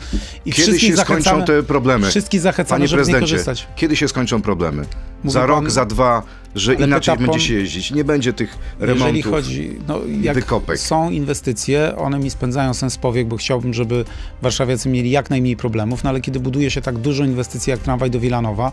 I 0.45 0.51
Kiedy 0.53 0.79
się 0.79 0.97
skończą 0.97 1.43
te 1.45 1.63
problemy? 1.63 2.09
Wszystkich 2.09 2.41
zachęcamy, 2.41 2.77
Panie 2.79 2.87
żeby 2.87 2.97
prezydencie, 2.99 3.23
korzystać. 3.31 3.67
kiedy 3.75 3.95
się 3.95 4.07
skończą 4.07 4.41
problemy? 4.41 4.85
Mówi 5.23 5.33
za 5.33 5.45
rok, 5.45 5.61
pan- 5.63 5.69
za 5.71 5.85
dwa, 5.85 6.23
że 6.55 6.71
Ale 6.77 6.85
inaczej 6.87 7.15
pan- 7.17 7.25
będzie 7.25 7.39
się 7.39 7.53
jeździć. 7.53 7.91
Nie 7.91 8.03
będzie 8.03 8.33
tych 8.33 8.57
remontów. 8.79 9.07
Jeżeli 9.07 9.21
chodzi, 9.21 9.71
no 9.87 9.99
jak 10.21 10.35
wykopek. 10.35 10.79
są 10.79 11.11
inwestycje, 11.11 11.95
one 11.97 12.19
mi 12.19 12.29
spędzają 12.29 12.73
sens 12.73 12.97
powiek, 12.97 13.27
bo 13.27 13.37
chciałbym, 13.37 13.73
żeby 13.73 14.05
warszawiacy 14.41 14.89
mieli 14.89 15.11
jak 15.11 15.29
najmniej 15.29 15.57
problemów, 15.57 16.03
no 16.03 16.09
ale 16.09 16.21
kiedy 16.21 16.39
buduje 16.39 16.71
się 16.71 16.81
tak 16.81 16.97
dużo 16.97 17.23
inwestycji 17.23 17.71
jak 17.71 17.79
tramwaj 17.79 18.11
do 18.11 18.19
Wilanowa, 18.19 18.71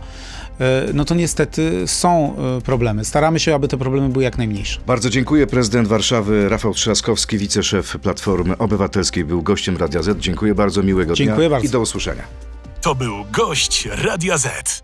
e, 0.61 0.89
no 0.95 1.05
to 1.05 1.15
niestety 1.15 1.83
są 1.87 2.37
e, 2.59 2.61
problemy. 2.61 3.05
Staramy 3.05 3.41
się, 3.41 3.55
aby 3.55 3.69
te 3.69 3.77
problemy 3.79 4.09
były 4.09 4.25
jak 4.25 4.39
najmniejsze. 4.39 4.81
Bardzo 4.87 5.11
dziękuję. 5.11 5.47
Prezydent 5.47 5.89
Warszawy 5.89 6.49
Rafał 6.49 6.75
Trzaskowski, 6.75 7.39
wiceszef 7.39 7.97
Platformy 8.03 8.59
Obywatelskiej, 8.59 9.25
był 9.25 9.43
gościem 9.43 9.77
Radia 9.77 10.03
Z. 10.03 10.19
Dziękuję 10.19 10.55
bardzo, 10.55 10.83
miłego 10.83 11.15
Dziękuję 11.15 11.39
dnia 11.49 11.51
bardzo. 11.51 11.67
i 11.69 11.71
do 11.71 11.81
usłyszenia. 11.81 12.23
To 12.81 12.95
był 12.95 13.15
gość 13.33 13.89
Radia 14.05 14.39
Z. 14.39 14.84